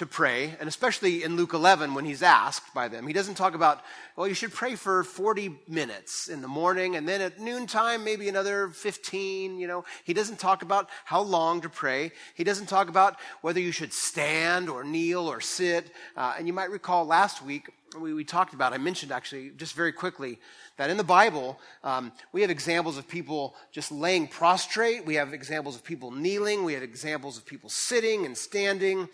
to 0.00 0.06
pray, 0.06 0.56
and 0.58 0.66
especially 0.66 1.24
in 1.24 1.36
Luke 1.36 1.52
11 1.52 1.92
when 1.92 2.06
he's 2.06 2.22
asked 2.22 2.72
by 2.72 2.88
them. 2.88 3.06
He 3.06 3.12
doesn't 3.12 3.34
talk 3.34 3.54
about, 3.54 3.82
well, 4.16 4.26
you 4.26 4.32
should 4.32 4.50
pray 4.50 4.74
for 4.74 5.04
40 5.04 5.60
minutes 5.68 6.28
in 6.28 6.40
the 6.40 6.48
morning, 6.48 6.96
and 6.96 7.06
then 7.06 7.20
at 7.20 7.38
noontime, 7.38 8.02
maybe 8.02 8.26
another 8.26 8.70
15, 8.70 9.58
you 9.58 9.68
know. 9.68 9.84
He 10.04 10.14
doesn't 10.14 10.38
talk 10.38 10.62
about 10.62 10.88
how 11.04 11.20
long 11.20 11.60
to 11.60 11.68
pray. 11.68 12.12
He 12.34 12.44
doesn't 12.44 12.64
talk 12.64 12.88
about 12.88 13.18
whether 13.42 13.60
you 13.60 13.72
should 13.72 13.92
stand 13.92 14.70
or 14.70 14.84
kneel 14.84 15.28
or 15.28 15.42
sit. 15.42 15.90
Uh, 16.16 16.32
and 16.38 16.46
you 16.46 16.54
might 16.54 16.70
recall 16.70 17.04
last 17.04 17.42
week, 17.44 17.68
we, 18.00 18.14
we, 18.14 18.24
talked 18.24 18.54
about, 18.54 18.72
I 18.72 18.78
mentioned 18.78 19.12
actually, 19.12 19.50
just 19.58 19.74
very 19.74 19.92
quickly, 19.92 20.38
that 20.78 20.88
in 20.88 20.96
the 20.96 21.04
Bible, 21.04 21.60
um, 21.84 22.10
we 22.32 22.40
have 22.40 22.48
examples 22.48 22.96
of 22.96 23.06
people 23.06 23.54
just 23.70 23.92
laying 23.92 24.28
prostrate. 24.28 25.04
We 25.04 25.16
have 25.16 25.34
examples 25.34 25.76
of 25.76 25.84
people 25.84 26.10
kneeling. 26.10 26.64
We 26.64 26.72
have 26.72 26.82
examples 26.82 27.36
of 27.36 27.44
people 27.44 27.68
sitting 27.68 28.24
and 28.24 28.38
standing 28.38 29.08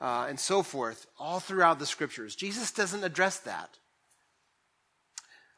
uh, 0.00 0.26
and 0.28 0.38
so 0.38 0.62
forth, 0.62 1.06
all 1.18 1.40
throughout 1.40 1.78
the 1.78 1.86
scriptures. 1.86 2.36
Jesus 2.36 2.70
doesn't 2.70 3.04
address 3.04 3.38
that. 3.40 3.78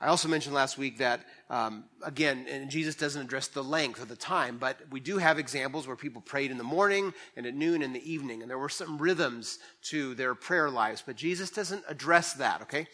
I 0.02 0.06
also 0.06 0.28
mentioned 0.28 0.54
last 0.54 0.78
week 0.78 0.96
that, 0.98 1.26
um, 1.50 1.84
again, 2.02 2.46
and 2.48 2.70
Jesus 2.70 2.94
doesn't 2.94 3.20
address 3.20 3.48
the 3.48 3.62
length 3.62 4.00
of 4.00 4.08
the 4.08 4.16
time, 4.16 4.56
but 4.56 4.78
we 4.90 4.98
do 4.98 5.18
have 5.18 5.38
examples 5.38 5.86
where 5.86 5.96
people 5.96 6.22
prayed 6.22 6.50
in 6.50 6.56
the 6.56 6.64
morning 6.64 7.12
and 7.36 7.44
at 7.44 7.54
noon 7.54 7.82
and 7.82 7.94
the 7.94 8.10
evening, 8.10 8.40
and 8.40 8.50
there 8.50 8.58
were 8.58 8.70
some 8.70 8.96
rhythms 8.96 9.58
to 9.82 10.14
their 10.14 10.34
prayer 10.34 10.70
lives, 10.70 11.02
but 11.04 11.16
Jesus 11.16 11.50
doesn't 11.50 11.84
address 11.86 12.32
that, 12.34 12.62
okay? 12.62 12.86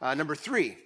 Uh, 0.00 0.14
number 0.14 0.34
three, 0.34 0.78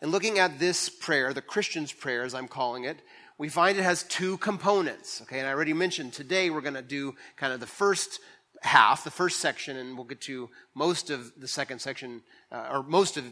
in 0.00 0.10
looking 0.10 0.38
at 0.38 0.60
this 0.60 0.88
prayer, 0.88 1.34
the 1.34 1.42
Christian's 1.42 1.92
prayer, 1.92 2.22
as 2.22 2.34
I'm 2.34 2.46
calling 2.46 2.84
it, 2.84 3.00
we 3.38 3.48
find 3.48 3.76
it 3.76 3.82
has 3.82 4.04
two 4.04 4.36
components, 4.36 5.22
okay? 5.22 5.40
And 5.40 5.48
I 5.48 5.52
already 5.52 5.72
mentioned 5.72 6.12
today 6.12 6.50
we're 6.50 6.60
going 6.60 6.74
to 6.74 6.82
do 6.82 7.16
kind 7.36 7.52
of 7.52 7.58
the 7.58 7.66
first 7.66 8.20
half, 8.62 9.04
the 9.04 9.10
first 9.10 9.40
section, 9.40 9.76
and 9.76 9.96
we'll 9.96 10.06
get 10.06 10.20
to 10.22 10.48
most 10.74 11.10
of 11.10 11.32
the 11.38 11.48
second 11.48 11.80
section, 11.80 12.22
uh, 12.50 12.68
or 12.72 12.82
most 12.82 13.16
of 13.16 13.24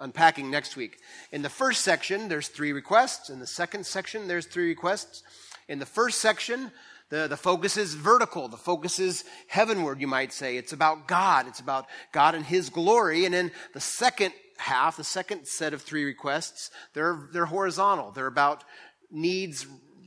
unpacking 0.00 0.50
next 0.50 0.76
week. 0.76 0.98
In 1.32 1.42
the 1.42 1.48
first 1.48 1.82
section, 1.82 2.28
there's 2.28 2.48
three 2.48 2.72
requests. 2.72 3.30
In 3.30 3.40
the 3.40 3.46
second 3.46 3.84
section, 3.84 4.28
there's 4.28 4.46
three 4.46 4.68
requests. 4.68 5.22
In 5.68 5.78
the 5.78 5.86
first 5.86 6.20
section, 6.20 6.70
the, 7.10 7.26
the 7.26 7.36
focus 7.36 7.76
is 7.76 7.94
vertical. 7.94 8.48
The 8.48 8.56
focus 8.56 8.98
is 8.98 9.24
heavenward, 9.46 10.00
you 10.00 10.06
might 10.06 10.32
say. 10.32 10.56
It's 10.56 10.72
about 10.72 11.08
God. 11.08 11.46
It's 11.46 11.60
about 11.60 11.86
God 12.12 12.34
and 12.34 12.44
His 12.44 12.70
glory. 12.70 13.24
And 13.24 13.34
in 13.34 13.50
the 13.74 13.80
second 13.80 14.32
half, 14.58 14.96
the 14.96 15.04
second 15.04 15.46
set 15.46 15.72
of 15.72 15.82
three 15.82 16.04
requests, 16.04 16.70
they're, 16.94 17.28
they're 17.32 17.46
horizontal. 17.46 18.10
They're 18.10 18.26
about 18.26 18.64
needs 19.10 19.66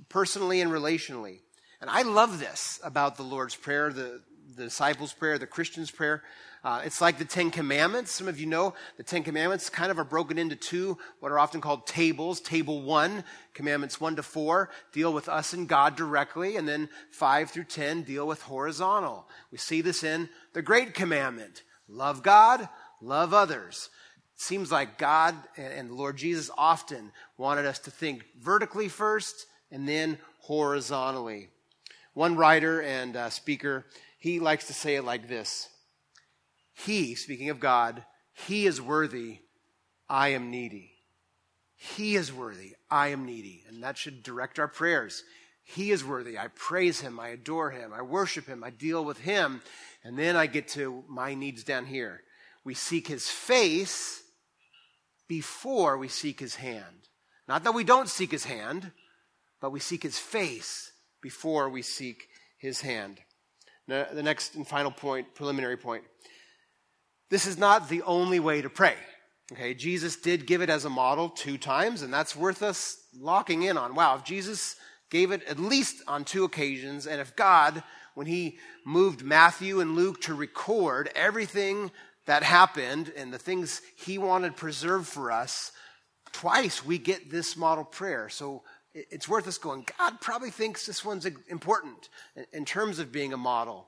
personally 0.10 0.62
and 0.62 0.72
relationally. 0.72 1.40
And 1.80 1.90
I 1.90 2.04
love 2.04 2.40
this 2.40 2.80
about 2.84 3.18
the 3.18 3.24
Lord's 3.24 3.56
Prayer, 3.56 3.92
the, 3.92 4.22
the 4.62 4.68
disciples' 4.68 5.12
prayer, 5.12 5.40
the 5.40 5.48
Christian's 5.48 5.90
prayer. 5.90 6.22
Uh, 6.64 6.84
it's 6.86 7.02
like 7.02 7.18
the 7.18 7.26
Ten 7.26 7.50
Commandments. 7.50 8.12
Some 8.12 8.28
of 8.28 8.40
you 8.40 8.46
know 8.46 8.76
the 8.98 9.04
Ten 9.04 9.24
Commandments 9.24 9.72
kind 9.72 9.90
of 9.90 9.98
are 9.98 10.04
broken 10.04 10.38
into 10.38 10.56
two, 10.56 11.00
what 11.20 11.32
are 11.32 11.40
often 11.40 11.62
called 11.62 11.88
tables. 11.88 12.40
Table 12.40 12.84
one, 12.84 13.24
commandments 13.56 14.00
one 14.00 14.16
to 14.18 14.24
four, 14.24 14.70
deal 14.94 15.12
with 15.12 15.28
us 15.28 15.54
and 15.54 15.68
God 15.68 15.96
directly, 15.96 16.58
and 16.58 16.68
then 16.68 16.90
five 17.10 17.50
through 17.50 17.64
ten 17.64 18.04
deal 18.04 18.28
with 18.28 18.44
horizontal. 18.44 19.28
We 19.52 19.58
see 19.58 19.82
this 19.82 20.04
in 20.04 20.30
the 20.54 20.62
Great 20.62 20.94
Commandment 20.94 21.64
love 21.90 22.22
God, 22.22 22.70
love 23.02 23.34
others. 23.34 23.90
It 24.36 24.42
seems 24.42 24.72
like 24.72 25.00
God 25.00 25.36
and 25.58 25.90
the 25.90 25.96
Lord 25.96 26.18
Jesus 26.18 26.52
often 26.56 27.12
wanted 27.36 27.66
us 27.66 27.80
to 27.80 27.92
think 27.92 28.24
vertically 28.40 28.90
first 28.90 29.48
and 29.72 29.90
then 29.90 30.20
horizontally. 30.42 31.50
One 32.14 32.36
writer 32.36 32.82
and 32.82 33.16
uh, 33.16 33.30
speaker, 33.30 33.86
he 34.22 34.40
likes 34.40 34.68
to 34.68 34.74
say 34.74 34.96
it 34.96 35.04
like 35.04 35.28
this 35.28 35.68
He, 36.74 37.16
speaking 37.16 37.50
of 37.50 37.60
God, 37.60 38.06
He 38.34 38.68
is 38.68 38.80
worthy, 38.80 39.40
I 40.08 40.30
am 40.30 40.52
needy. 40.52 40.92
He 41.76 42.16
is 42.16 42.32
worthy, 42.32 42.76
I 42.90 43.08
am 43.08 43.26
needy. 43.26 43.64
And 43.68 43.82
that 43.82 43.98
should 43.98 44.22
direct 44.22 44.60
our 44.60 44.68
prayers. 44.68 45.24
He 45.64 45.90
is 45.90 46.06
worthy. 46.06 46.38
I 46.38 46.48
praise 46.48 47.00
Him, 47.02 47.20
I 47.20 47.30
adore 47.30 47.72
Him, 47.72 47.92
I 47.94 48.04
worship 48.04 48.46
Him, 48.46 48.64
I 48.64 48.70
deal 48.70 49.04
with 49.04 49.18
Him. 49.20 49.64
And 50.04 50.18
then 50.18 50.36
I 50.36 50.46
get 50.46 50.68
to 50.70 51.04
my 51.08 51.34
needs 51.34 51.64
down 51.64 51.88
here. 51.88 52.22
We 52.64 52.76
seek 52.76 53.08
His 53.08 53.28
face 53.28 54.22
before 55.28 55.98
we 55.98 56.08
seek 56.08 56.40
His 56.40 56.56
hand. 56.56 57.10
Not 57.48 57.64
that 57.64 57.74
we 57.74 57.84
don't 57.84 58.08
seek 58.08 58.30
His 58.30 58.46
hand, 58.46 58.92
but 59.60 59.72
we 59.72 59.80
seek 59.80 60.04
His 60.04 60.20
face 60.20 60.92
before 61.22 61.70
we 61.70 61.82
seek 61.82 62.28
his 62.62 62.82
hand. 62.82 63.20
The 63.92 64.24
next 64.24 64.56
and 64.56 64.66
final 64.66 64.90
point, 64.90 65.36
preliminary 65.36 65.76
point. 65.76 66.06
This 67.30 67.46
is 67.46 67.58
not 67.58 67.90
the 67.90 68.02
only 68.04 68.40
way 68.40 68.62
to 68.62 68.70
pray. 68.70 68.96
Okay, 69.52 69.74
Jesus 69.74 70.16
did 70.16 70.48
give 70.48 70.62
it 70.62 70.70
as 70.70 70.86
a 70.86 70.90
model 70.90 71.28
two 71.28 71.58
times, 71.58 72.02
and 72.02 72.14
that's 72.14 72.34
worth 72.34 72.64
us 72.64 72.98
locking 73.20 73.64
in 73.64 73.78
on. 73.78 73.94
Wow, 73.94 74.16
if 74.16 74.24
Jesus 74.24 74.78
gave 75.10 75.32
it 75.32 75.44
at 75.44 75.60
least 75.60 76.02
on 76.08 76.24
two 76.24 76.46
occasions, 76.46 77.06
and 77.06 77.20
if 77.20 77.36
God, 77.36 77.84
when 78.16 78.28
he 78.28 78.58
moved 78.86 79.24
Matthew 79.24 79.82
and 79.82 79.96
Luke 79.96 80.22
to 80.22 80.34
record 80.34 81.10
everything 81.14 81.92
that 82.28 82.44
happened 82.44 83.12
and 83.18 83.34
the 83.34 83.38
things 83.38 83.82
he 83.98 84.18
wanted 84.18 84.56
preserved 84.56 85.08
for 85.08 85.34
us, 85.34 85.74
twice 86.32 86.86
we 86.86 86.98
get 86.98 87.30
this 87.30 87.58
model 87.58 87.84
prayer. 87.84 88.30
So 88.30 88.64
it's 88.94 89.28
worth 89.28 89.48
us 89.48 89.58
going, 89.58 89.86
God 89.98 90.20
probably 90.22 90.50
thinks 90.50 90.86
this 90.86 91.06
one's 91.06 91.26
important 91.26 92.10
in 92.52 92.66
terms 92.66 93.00
of 93.00 93.12
being 93.12 93.34
a 93.34 93.38
model. 93.38 93.88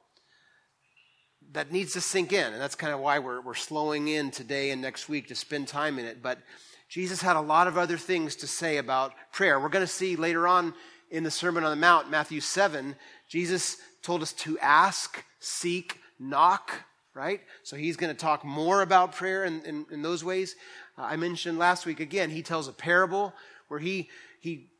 That 1.51 1.71
needs 1.71 1.93
to 1.93 2.01
sink 2.01 2.33
in. 2.33 2.53
And 2.53 2.61
that's 2.61 2.75
kind 2.75 2.93
of 2.93 2.99
why 2.99 3.19
we're, 3.19 3.41
we're 3.41 3.53
slowing 3.53 4.07
in 4.07 4.31
today 4.31 4.71
and 4.71 4.81
next 4.81 5.09
week 5.09 5.27
to 5.27 5.35
spend 5.35 5.67
time 5.67 5.99
in 5.99 6.05
it. 6.05 6.23
But 6.23 6.39
Jesus 6.87 7.21
had 7.21 7.35
a 7.35 7.41
lot 7.41 7.67
of 7.67 7.77
other 7.77 7.97
things 7.97 8.35
to 8.37 8.47
say 8.47 8.77
about 8.77 9.13
prayer. 9.31 9.59
We're 9.59 9.69
going 9.69 9.85
to 9.85 9.91
see 9.91 10.15
later 10.15 10.47
on 10.47 10.73
in 11.13 11.23
the 11.23 11.31
Sermon 11.31 11.63
on 11.63 11.69
the 11.69 11.75
Mount, 11.75 12.09
Matthew 12.09 12.39
7, 12.39 12.95
Jesus 13.29 13.77
told 14.01 14.23
us 14.23 14.33
to 14.33 14.57
ask, 14.57 15.23
seek, 15.39 15.99
knock, 16.19 16.71
right? 17.13 17.41
So 17.61 17.75
he's 17.75 17.97
going 17.97 18.13
to 18.13 18.19
talk 18.19 18.43
more 18.43 18.81
about 18.81 19.13
prayer 19.13 19.43
in, 19.43 19.61
in, 19.63 19.85
in 19.91 20.01
those 20.01 20.23
ways. 20.23 20.55
Uh, 20.97 21.03
I 21.03 21.15
mentioned 21.17 21.59
last 21.59 21.85
week 21.85 21.99
again, 21.99 22.31
he 22.31 22.41
tells 22.41 22.67
a 22.67 22.73
parable 22.73 23.31
where 23.67 23.79
he, 23.79 24.09
he 24.39 24.71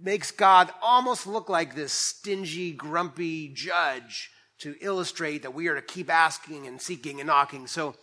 makes 0.00 0.30
God 0.30 0.70
almost 0.82 1.26
look 1.26 1.48
like 1.48 1.74
this 1.74 1.92
stingy, 1.92 2.72
grumpy 2.72 3.48
judge 3.48 4.30
to 4.58 4.74
illustrate 4.80 5.42
that 5.42 5.54
we 5.54 5.68
are 5.68 5.74
to 5.74 5.82
keep 5.82 6.10
asking 6.10 6.66
and 6.66 6.80
seeking 6.80 7.20
and 7.20 7.26
knocking. 7.26 7.66
So, 7.66 7.94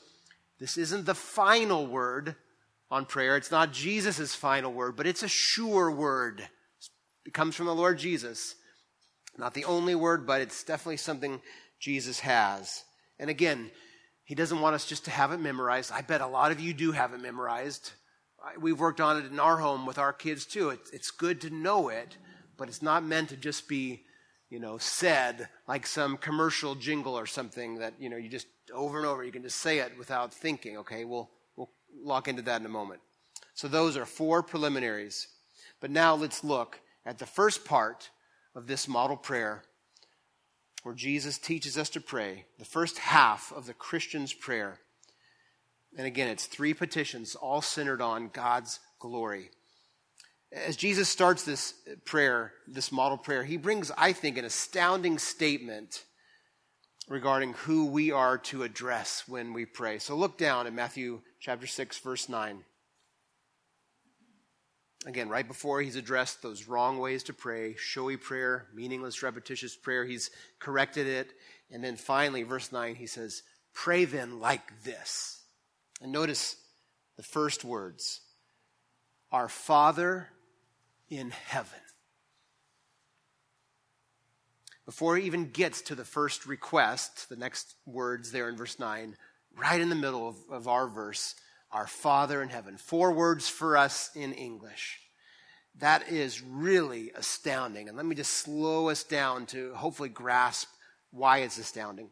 this 0.59 0.77
isn't 0.77 1.05
the 1.05 1.15
final 1.15 1.87
word 1.87 2.35
on 2.89 3.05
prayer. 3.05 3.35
It's 3.35 3.51
not 3.51 3.73
Jesus' 3.73 4.35
final 4.35 4.71
word, 4.71 4.95
but 4.95 5.07
it's 5.07 5.23
a 5.23 5.27
sure 5.27 5.91
word. 5.91 6.47
It 7.25 7.33
comes 7.33 7.55
from 7.55 7.65
the 7.65 7.75
Lord 7.75 7.97
Jesus. 7.97 8.55
Not 9.37 9.55
the 9.55 9.65
only 9.65 9.95
word, 9.95 10.27
but 10.27 10.41
it's 10.41 10.63
definitely 10.63 10.97
something 10.97 11.41
Jesus 11.79 12.19
has. 12.19 12.83
And 13.19 13.29
again, 13.29 13.71
he 14.23 14.35
doesn't 14.35 14.61
want 14.61 14.75
us 14.75 14.85
just 14.85 15.05
to 15.05 15.11
have 15.11 15.31
it 15.31 15.39
memorized. 15.39 15.91
I 15.91 16.01
bet 16.01 16.21
a 16.21 16.27
lot 16.27 16.51
of 16.51 16.59
you 16.59 16.73
do 16.73 16.91
have 16.91 17.13
it 17.13 17.21
memorized. 17.21 17.91
We've 18.59 18.79
worked 18.79 18.99
on 18.99 19.17
it 19.17 19.31
in 19.31 19.39
our 19.39 19.57
home 19.57 19.85
with 19.85 19.97
our 19.97 20.13
kids 20.13 20.45
too. 20.45 20.69
It's, 20.69 20.91
it's 20.91 21.11
good 21.11 21.41
to 21.41 21.49
know 21.49 21.89
it, 21.89 22.17
but 22.57 22.67
it's 22.67 22.81
not 22.81 23.03
meant 23.03 23.29
to 23.29 23.37
just 23.37 23.67
be, 23.67 24.03
you 24.49 24.59
know, 24.59 24.77
said 24.77 25.47
like 25.67 25.87
some 25.87 26.17
commercial 26.17 26.75
jingle 26.75 27.17
or 27.17 27.25
something 27.25 27.75
that, 27.79 27.93
you 27.99 28.09
know, 28.09 28.17
you 28.17 28.29
just 28.29 28.47
over 28.73 28.97
and 28.97 29.07
over, 29.07 29.23
you 29.23 29.31
can 29.31 29.43
just 29.43 29.59
say 29.59 29.79
it 29.79 29.97
without 29.97 30.33
thinking. 30.33 30.77
Okay, 30.77 31.05
we'll, 31.05 31.29
we'll 31.55 31.69
lock 32.03 32.27
into 32.27 32.41
that 32.41 32.59
in 32.59 32.65
a 32.65 32.69
moment. 32.69 33.01
So 33.53 33.67
those 33.67 33.95
are 33.97 34.05
four 34.05 34.43
preliminaries. 34.43 35.27
But 35.79 35.91
now 35.91 36.15
let's 36.15 36.43
look 36.43 36.79
at 37.05 37.19
the 37.19 37.25
first 37.25 37.65
part 37.65 38.09
of 38.55 38.67
this 38.67 38.87
model 38.87 39.17
prayer 39.17 39.63
where 40.83 40.95
Jesus 40.95 41.37
teaches 41.37 41.77
us 41.77 41.89
to 41.89 42.01
pray, 42.01 42.45
the 42.59 42.65
first 42.65 42.99
half 42.99 43.51
of 43.53 43.65
the 43.65 43.73
Christian's 43.73 44.33
prayer. 44.33 44.79
And 45.97 46.07
again, 46.07 46.29
it's 46.29 46.45
three 46.45 46.73
petitions, 46.73 47.35
all 47.35 47.61
centered 47.61 48.01
on 48.01 48.29
God's 48.29 48.79
glory. 48.99 49.51
As 50.51 50.75
Jesus 50.75 51.09
starts 51.09 51.43
this 51.43 51.73
prayer, 52.05 52.53
this 52.67 52.91
model 52.91 53.17
prayer, 53.17 53.43
he 53.43 53.57
brings, 53.57 53.91
I 53.97 54.13
think, 54.13 54.37
an 54.37 54.45
astounding 54.45 55.17
statement 55.19 56.03
regarding 57.07 57.53
who 57.53 57.87
we 57.87 58.11
are 58.11 58.37
to 58.37 58.63
address 58.63 59.23
when 59.27 59.53
we 59.53 59.65
pray. 59.65 59.99
So 59.99 60.15
look 60.15 60.37
down 60.37 60.67
at 60.67 60.73
Matthew 60.73 61.21
chapter 61.39 61.67
6, 61.67 61.99
verse 61.99 62.29
9. 62.29 62.63
Again, 65.05 65.27
right 65.27 65.47
before 65.47 65.81
he's 65.81 65.97
addressed 65.97 66.41
those 66.41 66.67
wrong 66.67 66.97
ways 66.97 67.23
to 67.23 67.33
pray, 67.33 67.75
showy 67.77 68.15
prayer, 68.15 68.67
meaningless, 68.73 69.21
repetitious 69.21 69.75
prayer, 69.75 70.05
he's 70.05 70.31
corrected 70.59 71.07
it. 71.07 71.33
And 71.69 71.83
then 71.83 71.97
finally, 71.97 72.43
verse 72.43 72.71
9, 72.71 72.95
he 72.95 73.07
says, 73.07 73.43
Pray 73.73 74.05
then 74.05 74.39
like 74.39 74.83
this. 74.83 75.42
And 76.01 76.11
notice 76.11 76.57
the 77.17 77.23
first 77.23 77.63
words 77.63 78.21
Our 79.31 79.49
Father 79.49 80.29
in 81.09 81.31
heaven. 81.31 81.79
Before 84.85 85.15
he 85.15 85.25
even 85.25 85.49
gets 85.49 85.81
to 85.83 85.95
the 85.95 86.03
first 86.03 86.45
request, 86.45 87.29
the 87.29 87.37
next 87.37 87.75
words 87.85 88.31
there 88.31 88.49
in 88.49 88.57
verse 88.57 88.79
9, 88.79 89.15
right 89.55 89.79
in 89.79 89.89
the 89.89 89.95
middle 89.95 90.27
of, 90.27 90.35
of 90.51 90.67
our 90.67 90.87
verse, 90.87 91.35
our 91.71 91.87
Father 91.87 92.41
in 92.41 92.49
heaven. 92.49 92.77
Four 92.77 93.13
words 93.13 93.47
for 93.47 93.77
us 93.77 94.11
in 94.13 94.33
English. 94.33 94.99
That 95.79 96.09
is 96.09 96.41
really 96.41 97.11
astounding. 97.15 97.87
And 97.87 97.97
let 97.97 98.05
me 98.05 98.15
just 98.15 98.33
slow 98.33 98.89
us 98.89 99.03
down 99.03 99.45
to 99.47 99.73
hopefully 99.73 100.09
grasp 100.09 100.67
why 101.11 101.39
it's 101.39 101.57
astounding. 101.57 102.09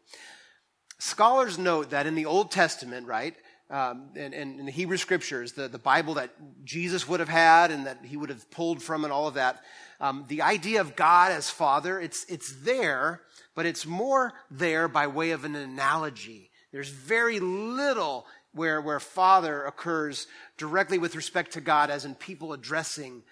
Scholars 0.98 1.58
note 1.58 1.90
that 1.90 2.06
in 2.06 2.14
the 2.14 2.26
Old 2.26 2.50
Testament, 2.50 3.06
right, 3.06 3.34
um, 3.72 4.10
and, 4.16 4.34
and, 4.34 4.60
in 4.60 4.66
the 4.66 4.72
Hebrew 4.72 4.98
scriptures, 4.98 5.52
the, 5.52 5.66
the 5.66 5.78
Bible 5.78 6.14
that 6.14 6.30
Jesus 6.62 7.08
would 7.08 7.20
have 7.20 7.28
had 7.30 7.70
and 7.70 7.86
that 7.86 8.04
he 8.04 8.18
would 8.18 8.28
have 8.28 8.50
pulled 8.50 8.82
from 8.82 9.02
and 9.02 9.12
all 9.12 9.26
of 9.26 9.34
that, 9.34 9.62
um, 9.98 10.26
the 10.28 10.42
idea 10.42 10.82
of 10.82 10.94
God 10.94 11.32
as 11.32 11.48
Father, 11.48 11.98
it's, 11.98 12.26
it's 12.28 12.52
there, 12.62 13.22
but 13.54 13.64
it's 13.64 13.86
more 13.86 14.34
there 14.50 14.88
by 14.88 15.06
way 15.06 15.30
of 15.30 15.46
an 15.46 15.56
analogy. 15.56 16.50
There's 16.70 16.90
very 16.90 17.40
little 17.40 18.26
where, 18.52 18.80
where 18.80 19.00
Father 19.00 19.64
occurs 19.64 20.26
directly 20.58 20.98
with 20.98 21.16
respect 21.16 21.54
to 21.54 21.62
God, 21.62 21.88
as 21.88 22.04
in 22.04 22.14
people 22.14 22.52
addressing 22.52 23.22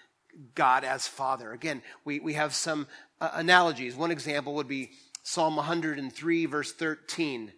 God 0.55 0.83
as 0.83 1.07
Father. 1.07 1.51
Again, 1.51 1.83
we, 2.03 2.19
we 2.19 2.33
have 2.33 2.55
some 2.55 2.87
uh, 3.19 3.29
analogies. 3.33 3.95
One 3.95 4.09
example 4.09 4.55
would 4.55 4.67
be 4.67 4.89
Psalm 5.21 5.55
103, 5.55 6.45
verse 6.47 6.73
13. 6.73 7.51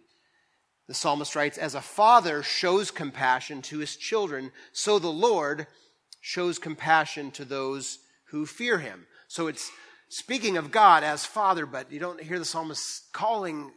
The 0.86 0.94
psalmist 0.94 1.34
writes, 1.34 1.58
As 1.58 1.74
a 1.74 1.80
father 1.80 2.42
shows 2.42 2.90
compassion 2.90 3.62
to 3.62 3.78
his 3.78 3.96
children, 3.96 4.52
so 4.72 4.98
the 4.98 5.08
Lord 5.08 5.66
shows 6.20 6.58
compassion 6.58 7.30
to 7.32 7.44
those 7.44 7.98
who 8.26 8.46
fear 8.46 8.78
him. 8.78 9.06
So 9.28 9.46
it's 9.46 9.70
speaking 10.08 10.56
of 10.56 10.70
God 10.70 11.02
as 11.02 11.24
father, 11.24 11.66
but 11.66 11.90
you 11.90 12.00
don't 12.00 12.22
hear 12.22 12.38
the 12.38 12.44
psalmist 12.44 13.12
calling 13.12 13.72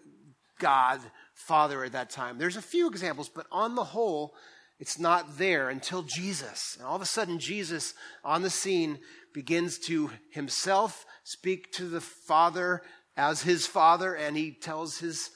God 0.59 0.99
father 1.33 1.83
at 1.83 1.93
that 1.93 2.09
time. 2.09 2.37
There's 2.37 2.57
a 2.57 2.61
few 2.61 2.87
examples, 2.87 3.29
but 3.29 3.47
on 3.51 3.75
the 3.75 3.83
whole, 3.83 4.35
it's 4.79 4.99
not 4.99 5.37
there 5.37 5.69
until 5.69 6.03
Jesus. 6.03 6.75
And 6.77 6.85
all 6.85 6.95
of 6.95 7.01
a 7.01 7.05
sudden, 7.05 7.39
Jesus 7.39 7.93
on 8.23 8.41
the 8.41 8.49
scene 8.49 8.99
begins 9.33 9.77
to 9.79 10.11
himself 10.31 11.05
speak 11.23 11.71
to 11.73 11.87
the 11.87 12.01
Father 12.01 12.81
as 13.15 13.41
his 13.41 13.65
Father, 13.65 14.13
and 14.15 14.35
he 14.37 14.51
tells 14.51 14.99
his 14.99 15.31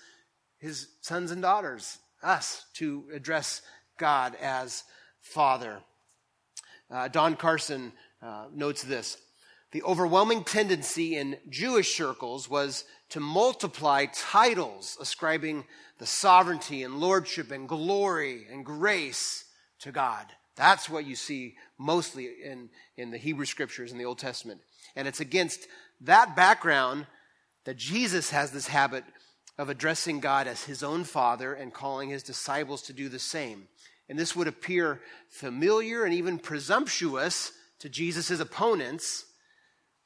his 0.61 0.87
sons 1.01 1.31
and 1.31 1.41
daughters, 1.41 1.97
us, 2.23 2.65
to 2.75 3.05
address 3.13 3.61
God 3.97 4.35
as 4.41 4.83
Father. 5.19 5.79
Uh, 6.89 7.07
Don 7.07 7.35
Carson 7.35 7.91
uh, 8.21 8.45
notes 8.53 8.83
this 8.83 9.17
The 9.71 9.83
overwhelming 9.83 10.43
tendency 10.43 11.17
in 11.17 11.37
Jewish 11.49 11.97
circles 11.97 12.49
was 12.49 12.85
to 13.09 13.19
multiply 13.19 14.05
titles 14.13 14.97
ascribing 15.01 15.65
the 15.97 16.05
sovereignty 16.05 16.83
and 16.83 16.99
lordship 16.99 17.51
and 17.51 17.67
glory 17.67 18.47
and 18.49 18.65
grace 18.65 19.45
to 19.79 19.91
God. 19.91 20.25
That's 20.55 20.89
what 20.89 21.05
you 21.05 21.15
see 21.15 21.55
mostly 21.77 22.29
in, 22.43 22.69
in 22.97 23.09
the 23.09 23.17
Hebrew 23.17 23.45
scriptures 23.45 23.91
in 23.91 23.97
the 23.97 24.05
Old 24.05 24.19
Testament. 24.19 24.61
And 24.95 25.07
it's 25.07 25.19
against 25.19 25.67
that 26.01 26.35
background 26.35 27.07
that 27.65 27.77
Jesus 27.77 28.29
has 28.31 28.51
this 28.51 28.67
habit 28.67 29.03
of 29.61 29.69
addressing 29.69 30.19
God 30.19 30.47
as 30.47 30.63
his 30.63 30.81
own 30.81 31.03
Father 31.03 31.53
and 31.53 31.71
calling 31.71 32.09
his 32.09 32.23
disciples 32.23 32.81
to 32.81 32.93
do 32.93 33.09
the 33.09 33.19
same. 33.19 33.67
And 34.09 34.17
this 34.17 34.35
would 34.35 34.47
appear 34.47 35.01
familiar 35.29 36.03
and 36.03 36.15
even 36.15 36.39
presumptuous 36.39 37.51
to 37.77 37.87
Jesus' 37.87 38.39
opponents, 38.39 39.23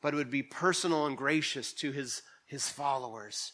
but 0.01 0.13
it 0.13 0.17
would 0.17 0.29
be 0.29 0.43
personal 0.43 1.05
and 1.05 1.15
gracious 1.15 1.71
to 1.75 1.93
his, 1.93 2.21
his 2.45 2.67
followers. 2.67 3.53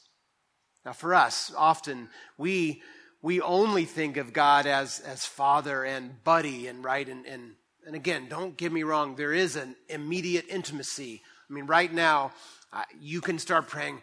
Now, 0.83 0.93
for 0.93 1.13
us, 1.13 1.53
often 1.55 2.09
we, 2.35 2.81
we 3.21 3.39
only 3.39 3.85
think 3.85 4.17
of 4.17 4.33
God 4.33 4.65
as, 4.65 5.01
as 5.01 5.23
Father 5.23 5.83
and 5.83 6.23
buddy, 6.23 6.65
and 6.65 6.83
right? 6.83 7.07
And, 7.07 7.27
and, 7.27 7.51
and 7.85 7.95
again, 7.95 8.25
don't 8.27 8.57
get 8.57 8.71
me 8.71 8.81
wrong, 8.81 9.17
there 9.17 9.33
is 9.33 9.55
an 9.55 9.75
immediate 9.87 10.45
intimacy. 10.49 11.21
I 11.47 11.53
mean, 11.53 11.67
right 11.67 11.93
now, 11.93 12.31
uh, 12.73 12.85
you 12.99 13.21
can 13.21 13.37
start 13.37 13.67
praying, 13.67 14.01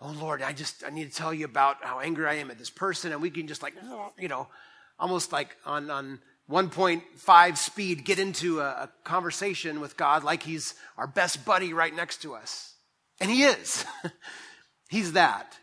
oh 0.00 0.14
Lord, 0.20 0.42
I 0.42 0.52
just, 0.52 0.84
I 0.84 0.90
need 0.90 1.10
to 1.10 1.16
tell 1.16 1.32
you 1.32 1.44
about 1.44 1.82
how 1.82 2.00
angry 2.00 2.26
I 2.26 2.34
am 2.34 2.50
at 2.50 2.58
this 2.58 2.70
person. 2.70 3.12
And 3.12 3.22
we 3.22 3.30
can 3.30 3.46
just 3.46 3.62
like, 3.62 3.74
you 4.18 4.28
know, 4.28 4.48
almost 4.98 5.32
like 5.32 5.56
on, 5.64 5.90
on 5.90 6.20
1.5 6.50 7.56
speed 7.56 8.04
get 8.04 8.18
into 8.18 8.60
a, 8.60 8.64
a 8.64 8.90
conversation 9.04 9.80
with 9.80 9.96
God 9.96 10.22
like 10.22 10.42
he's 10.42 10.74
our 10.96 11.06
best 11.06 11.44
buddy 11.44 11.72
right 11.72 11.94
next 11.94 12.22
to 12.22 12.34
us. 12.34 12.74
And 13.20 13.30
he 13.30 13.44
is. 13.44 13.84
he's 14.88 15.12
that. 15.12 15.56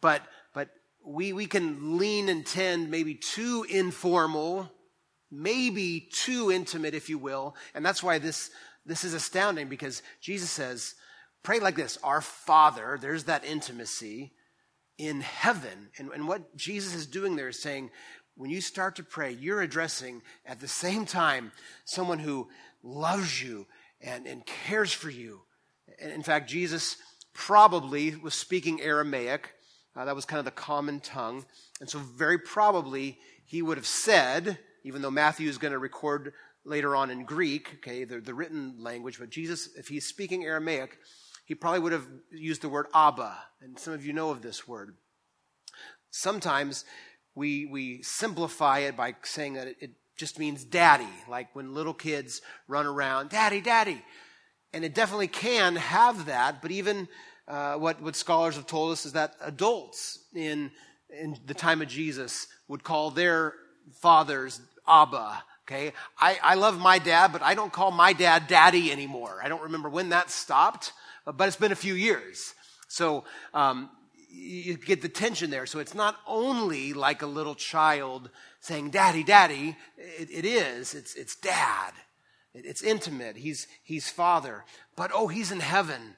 But, 0.00 0.22
but 0.54 0.70
we, 1.04 1.32
we 1.32 1.46
can 1.46 1.98
lean 1.98 2.28
and 2.28 2.46
tend 2.46 2.90
maybe 2.90 3.14
too 3.14 3.66
informal, 3.68 4.70
maybe 5.30 6.08
too 6.12 6.50
intimate, 6.50 6.94
if 6.94 7.10
you 7.10 7.18
will. 7.18 7.54
And 7.74 7.84
that's 7.84 8.02
why 8.02 8.18
this, 8.18 8.50
this 8.86 9.04
is 9.04 9.12
astounding 9.12 9.68
because 9.68 10.02
Jesus 10.20 10.50
says, 10.50 10.94
pray 11.42 11.60
like 11.60 11.76
this 11.76 11.98
Our 12.02 12.20
Father, 12.20 12.98
there's 13.00 13.24
that 13.24 13.44
intimacy 13.44 14.32
in 14.98 15.20
heaven. 15.20 15.90
And, 15.98 16.10
and 16.10 16.26
what 16.28 16.56
Jesus 16.56 16.94
is 16.94 17.06
doing 17.06 17.36
there 17.36 17.48
is 17.48 17.62
saying, 17.62 17.90
when 18.36 18.50
you 18.50 18.60
start 18.60 18.96
to 18.96 19.02
pray, 19.02 19.32
you're 19.32 19.62
addressing 19.62 20.22
at 20.46 20.60
the 20.60 20.68
same 20.68 21.06
time 21.06 21.50
someone 21.84 22.20
who 22.20 22.48
loves 22.82 23.42
you 23.42 23.66
and, 24.00 24.26
and 24.26 24.46
cares 24.46 24.92
for 24.92 25.10
you. 25.10 25.40
And 26.00 26.12
in 26.12 26.22
fact, 26.22 26.48
Jesus 26.48 26.96
probably 27.32 28.14
was 28.14 28.34
speaking 28.34 28.80
Aramaic. 28.80 29.54
Uh, 29.96 30.04
that 30.04 30.14
was 30.14 30.24
kind 30.24 30.38
of 30.38 30.44
the 30.44 30.50
common 30.52 31.00
tongue. 31.00 31.44
And 31.80 31.90
so, 31.90 31.98
very 31.98 32.38
probably, 32.38 33.18
he 33.44 33.62
would 33.62 33.76
have 33.76 33.86
said, 33.86 34.58
even 34.84 35.02
though 35.02 35.10
Matthew 35.10 35.48
is 35.48 35.58
going 35.58 35.72
to 35.72 35.78
record 35.78 36.32
later 36.64 36.94
on 36.94 37.10
in 37.10 37.24
Greek, 37.24 37.70
okay, 37.76 38.04
the, 38.04 38.20
the 38.20 38.34
written 38.34 38.76
language, 38.78 39.18
but 39.18 39.30
Jesus, 39.30 39.70
if 39.76 39.88
he's 39.88 40.06
speaking 40.06 40.44
Aramaic, 40.44 40.98
he 41.48 41.54
probably 41.54 41.80
would 41.80 41.92
have 41.92 42.06
used 42.30 42.60
the 42.60 42.68
word 42.68 42.86
Abba. 42.94 43.34
And 43.62 43.78
some 43.78 43.94
of 43.94 44.04
you 44.04 44.12
know 44.12 44.28
of 44.28 44.42
this 44.42 44.68
word. 44.68 44.94
Sometimes 46.10 46.84
we, 47.34 47.64
we 47.64 48.02
simplify 48.02 48.80
it 48.80 48.98
by 48.98 49.14
saying 49.22 49.54
that 49.54 49.66
it, 49.66 49.76
it 49.80 49.90
just 50.18 50.38
means 50.38 50.62
daddy, 50.62 51.08
like 51.26 51.56
when 51.56 51.72
little 51.72 51.94
kids 51.94 52.42
run 52.68 52.84
around, 52.84 53.30
daddy, 53.30 53.62
daddy. 53.62 54.04
And 54.74 54.84
it 54.84 54.94
definitely 54.94 55.28
can 55.28 55.76
have 55.76 56.26
that, 56.26 56.60
but 56.60 56.70
even 56.70 57.08
uh, 57.48 57.76
what, 57.76 58.02
what 58.02 58.14
scholars 58.14 58.56
have 58.56 58.66
told 58.66 58.92
us 58.92 59.06
is 59.06 59.14
that 59.14 59.34
adults 59.40 60.18
in, 60.34 60.70
in 61.08 61.38
the 61.46 61.54
time 61.54 61.80
of 61.80 61.88
Jesus 61.88 62.46
would 62.68 62.84
call 62.84 63.10
their 63.10 63.54
fathers 64.02 64.60
Abba. 64.86 65.42
Okay, 65.66 65.92
I, 66.18 66.38
I 66.42 66.54
love 66.56 66.78
my 66.78 66.98
dad, 66.98 67.32
but 67.32 67.40
I 67.40 67.54
don't 67.54 67.72
call 67.72 67.90
my 67.90 68.12
dad 68.12 68.48
daddy 68.48 68.92
anymore. 68.92 69.40
I 69.42 69.48
don't 69.48 69.62
remember 69.62 69.88
when 69.88 70.10
that 70.10 70.30
stopped, 70.30 70.92
but 71.32 71.48
it's 71.48 71.56
been 71.56 71.72
a 71.72 71.76
few 71.76 71.94
years. 71.94 72.54
So 72.88 73.24
um, 73.52 73.90
you 74.30 74.76
get 74.76 75.02
the 75.02 75.08
tension 75.08 75.50
there. 75.50 75.66
So 75.66 75.78
it's 75.78 75.94
not 75.94 76.16
only 76.26 76.92
like 76.92 77.22
a 77.22 77.26
little 77.26 77.54
child 77.54 78.30
saying, 78.60 78.90
Daddy, 78.90 79.22
Daddy. 79.22 79.76
it, 79.96 80.28
it 80.30 80.44
is. 80.44 80.94
It's, 80.94 81.14
it's 81.14 81.36
dad. 81.36 81.92
It, 82.54 82.64
it's 82.66 82.82
intimate. 82.82 83.36
He's, 83.36 83.66
he's 83.82 84.08
father. 84.08 84.64
But 84.96 85.10
oh, 85.14 85.28
he's 85.28 85.52
in 85.52 85.60
heaven. 85.60 86.16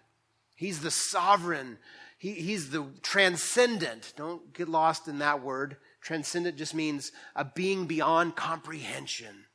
He's 0.57 0.81
the 0.81 0.91
sovereign. 0.91 1.79
He, 2.19 2.33
he's 2.33 2.71
the 2.71 2.87
transcendent. 3.03 4.13
Don't 4.17 4.53
get 4.53 4.69
lost 4.69 5.09
in 5.09 5.19
that 5.21 5.43
word. 5.43 5.77
Transcendent 6.01 6.57
just 6.57 6.75
means 6.75 7.13
a 7.35 7.45
being 7.45 7.87
beyond 7.87 8.37
comprehension. 8.37 9.47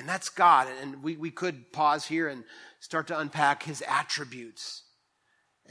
And 0.00 0.08
that's 0.08 0.30
God. 0.30 0.66
And 0.80 1.02
we, 1.02 1.16
we 1.16 1.30
could 1.30 1.72
pause 1.72 2.06
here 2.06 2.26
and 2.26 2.44
start 2.80 3.06
to 3.08 3.18
unpack 3.18 3.64
his 3.64 3.82
attributes. 3.86 4.82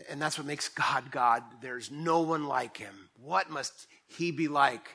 And 0.07 0.21
that's 0.21 0.37
what 0.37 0.45
makes 0.45 0.69
God 0.69 1.05
God. 1.09 1.41
There's 1.63 1.89
no 1.89 2.21
one 2.21 2.45
like 2.45 2.77
him. 2.77 3.09
What 3.19 3.49
must 3.49 3.87
he 4.05 4.29
be 4.29 4.47
like? 4.47 4.87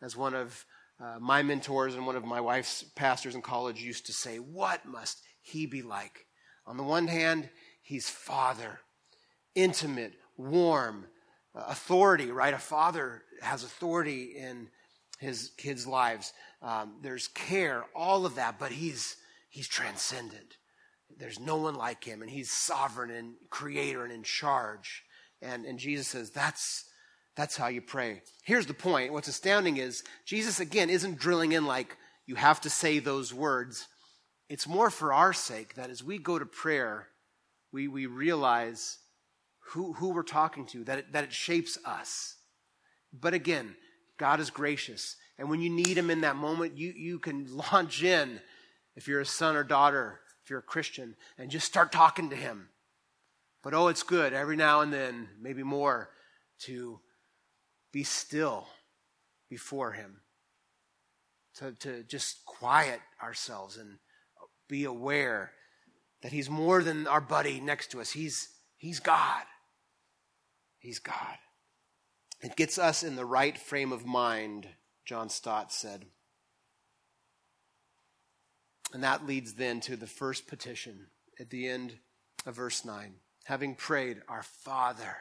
As 0.00 0.16
one 0.16 0.32
of 0.32 0.64
uh, 1.02 1.16
my 1.18 1.42
mentors 1.42 1.96
and 1.96 2.06
one 2.06 2.14
of 2.14 2.24
my 2.24 2.40
wife's 2.40 2.84
pastors 2.94 3.34
in 3.34 3.42
college 3.42 3.82
used 3.82 4.06
to 4.06 4.12
say, 4.12 4.36
What 4.36 4.86
must 4.86 5.22
he 5.40 5.66
be 5.66 5.82
like? 5.82 6.26
On 6.64 6.76
the 6.76 6.84
one 6.84 7.08
hand, 7.08 7.50
he's 7.82 8.08
father, 8.08 8.78
intimate, 9.56 10.12
warm, 10.36 11.06
uh, 11.52 11.64
authority, 11.66 12.30
right? 12.30 12.54
A 12.54 12.58
father 12.58 13.24
has 13.42 13.64
authority 13.64 14.36
in 14.36 14.68
his 15.18 15.50
kids' 15.56 15.86
lives. 15.86 16.32
Um, 16.62 16.96
there's 17.02 17.28
care, 17.28 17.84
all 17.94 18.24
of 18.24 18.36
that, 18.36 18.58
but 18.58 18.72
he's, 18.72 19.16
he's 19.50 19.68
transcendent. 19.68 20.56
There's 21.18 21.40
no 21.40 21.56
one 21.56 21.74
like 21.74 22.04
him, 22.04 22.22
and 22.22 22.30
he's 22.30 22.50
sovereign 22.50 23.10
and 23.10 23.34
creator 23.50 24.04
and 24.04 24.12
in 24.12 24.22
charge. 24.22 25.02
And, 25.42 25.64
and 25.64 25.78
Jesus 25.78 26.08
says, 26.08 26.30
that's, 26.30 26.84
that's 27.36 27.56
how 27.56 27.68
you 27.68 27.80
pray. 27.80 28.22
Here's 28.44 28.66
the 28.66 28.74
point. 28.74 29.12
What's 29.12 29.28
astounding 29.28 29.76
is 29.76 30.04
Jesus, 30.24 30.60
again, 30.60 30.90
isn't 30.90 31.18
drilling 31.18 31.52
in 31.52 31.66
like, 31.66 31.96
you 32.26 32.34
have 32.34 32.60
to 32.62 32.70
say 32.70 32.98
those 32.98 33.32
words. 33.32 33.88
It's 34.48 34.68
more 34.68 34.90
for 34.90 35.12
our 35.12 35.32
sake 35.32 35.74
that 35.74 35.90
as 35.90 36.02
we 36.02 36.18
go 36.18 36.38
to 36.38 36.46
prayer, 36.46 37.08
we, 37.72 37.88
we 37.88 38.06
realize 38.06 38.98
who, 39.72 39.92
who 39.94 40.10
we're 40.10 40.22
talking 40.22 40.66
to, 40.66 40.84
that 40.84 40.98
it, 40.98 41.12
that 41.12 41.24
it 41.24 41.32
shapes 41.32 41.78
us. 41.84 42.36
But 43.12 43.34
again, 43.34 43.76
God 44.18 44.40
is 44.40 44.50
gracious. 44.50 45.16
And 45.38 45.48
when 45.48 45.60
you 45.60 45.70
need 45.70 45.96
Him 45.96 46.10
in 46.10 46.22
that 46.22 46.36
moment, 46.36 46.76
you, 46.76 46.92
you 46.94 47.18
can 47.18 47.46
launch 47.72 48.02
in 48.02 48.40
if 48.96 49.08
you're 49.08 49.20
a 49.20 49.26
son 49.26 49.56
or 49.56 49.64
daughter 49.64 50.20
if 50.48 50.50
you're 50.50 50.60
a 50.60 50.62
Christian, 50.62 51.14
and 51.36 51.50
just 51.50 51.66
start 51.66 51.92
talking 51.92 52.30
to 52.30 52.36
Him. 52.36 52.70
But 53.62 53.74
oh, 53.74 53.88
it's 53.88 54.02
good 54.02 54.32
every 54.32 54.56
now 54.56 54.80
and 54.80 54.90
then, 54.90 55.28
maybe 55.38 55.62
more, 55.62 56.08
to 56.60 57.00
be 57.92 58.02
still 58.02 58.66
before 59.50 59.92
Him, 59.92 60.22
to, 61.56 61.72
to 61.80 62.02
just 62.04 62.46
quiet 62.46 63.00
ourselves 63.22 63.76
and 63.76 63.98
be 64.70 64.84
aware 64.84 65.52
that 66.22 66.32
He's 66.32 66.48
more 66.48 66.82
than 66.82 67.06
our 67.06 67.20
buddy 67.20 67.60
next 67.60 67.90
to 67.90 68.00
us. 68.00 68.12
He's, 68.12 68.48
he's 68.78 69.00
God. 69.00 69.42
He's 70.78 70.98
God. 70.98 71.36
It 72.40 72.56
gets 72.56 72.78
us 72.78 73.02
in 73.02 73.16
the 73.16 73.24
right 73.24 73.58
frame 73.58 73.92
of 73.92 74.06
mind, 74.06 74.68
John 75.04 75.28
Stott 75.28 75.72
said. 75.72 76.04
And 78.92 79.02
that 79.02 79.26
leads 79.26 79.54
then 79.54 79.80
to 79.80 79.96
the 79.96 80.06
first 80.06 80.46
petition 80.46 81.06
at 81.38 81.50
the 81.50 81.68
end 81.68 81.94
of 82.46 82.56
verse 82.56 82.84
9. 82.84 83.14
Having 83.44 83.74
prayed, 83.74 84.22
Our 84.28 84.42
Father 84.42 85.16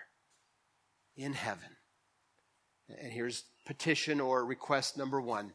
in 1.15 1.33
heaven. 1.33 1.69
And 3.01 3.11
here's 3.11 3.43
petition 3.65 4.21
or 4.21 4.45
request 4.45 4.97
number 4.97 5.19
one 5.19 5.53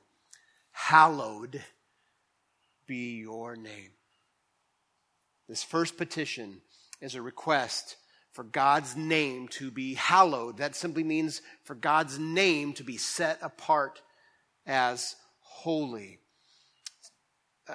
Hallowed 0.72 1.62
be 2.86 3.18
your 3.20 3.56
name. 3.56 3.90
This 5.48 5.62
first 5.62 5.96
petition 5.96 6.60
is 7.00 7.14
a 7.14 7.22
request 7.22 7.96
for 8.32 8.44
God's 8.44 8.96
name 8.96 9.48
to 9.48 9.70
be 9.70 9.94
hallowed. 9.94 10.58
That 10.58 10.74
simply 10.74 11.04
means 11.04 11.42
for 11.64 11.74
God's 11.74 12.18
name 12.18 12.72
to 12.74 12.84
be 12.84 12.96
set 12.96 13.38
apart 13.42 14.02
as 14.66 15.16
holy 15.40 16.18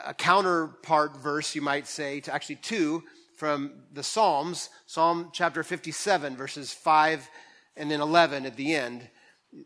a 0.05 0.13
counterpart 0.13 1.17
verse, 1.17 1.55
you 1.55 1.61
might 1.61 1.87
say, 1.87 2.19
to 2.21 2.33
actually 2.33 2.57
two 2.57 3.03
from 3.35 3.71
the 3.93 4.03
Psalms, 4.03 4.69
Psalm 4.85 5.29
chapter 5.33 5.63
57, 5.63 6.35
verses 6.35 6.73
5 6.73 7.29
and 7.75 7.91
then 7.91 8.01
11 8.01 8.45
at 8.45 8.55
the 8.55 8.75
end. 8.75 9.07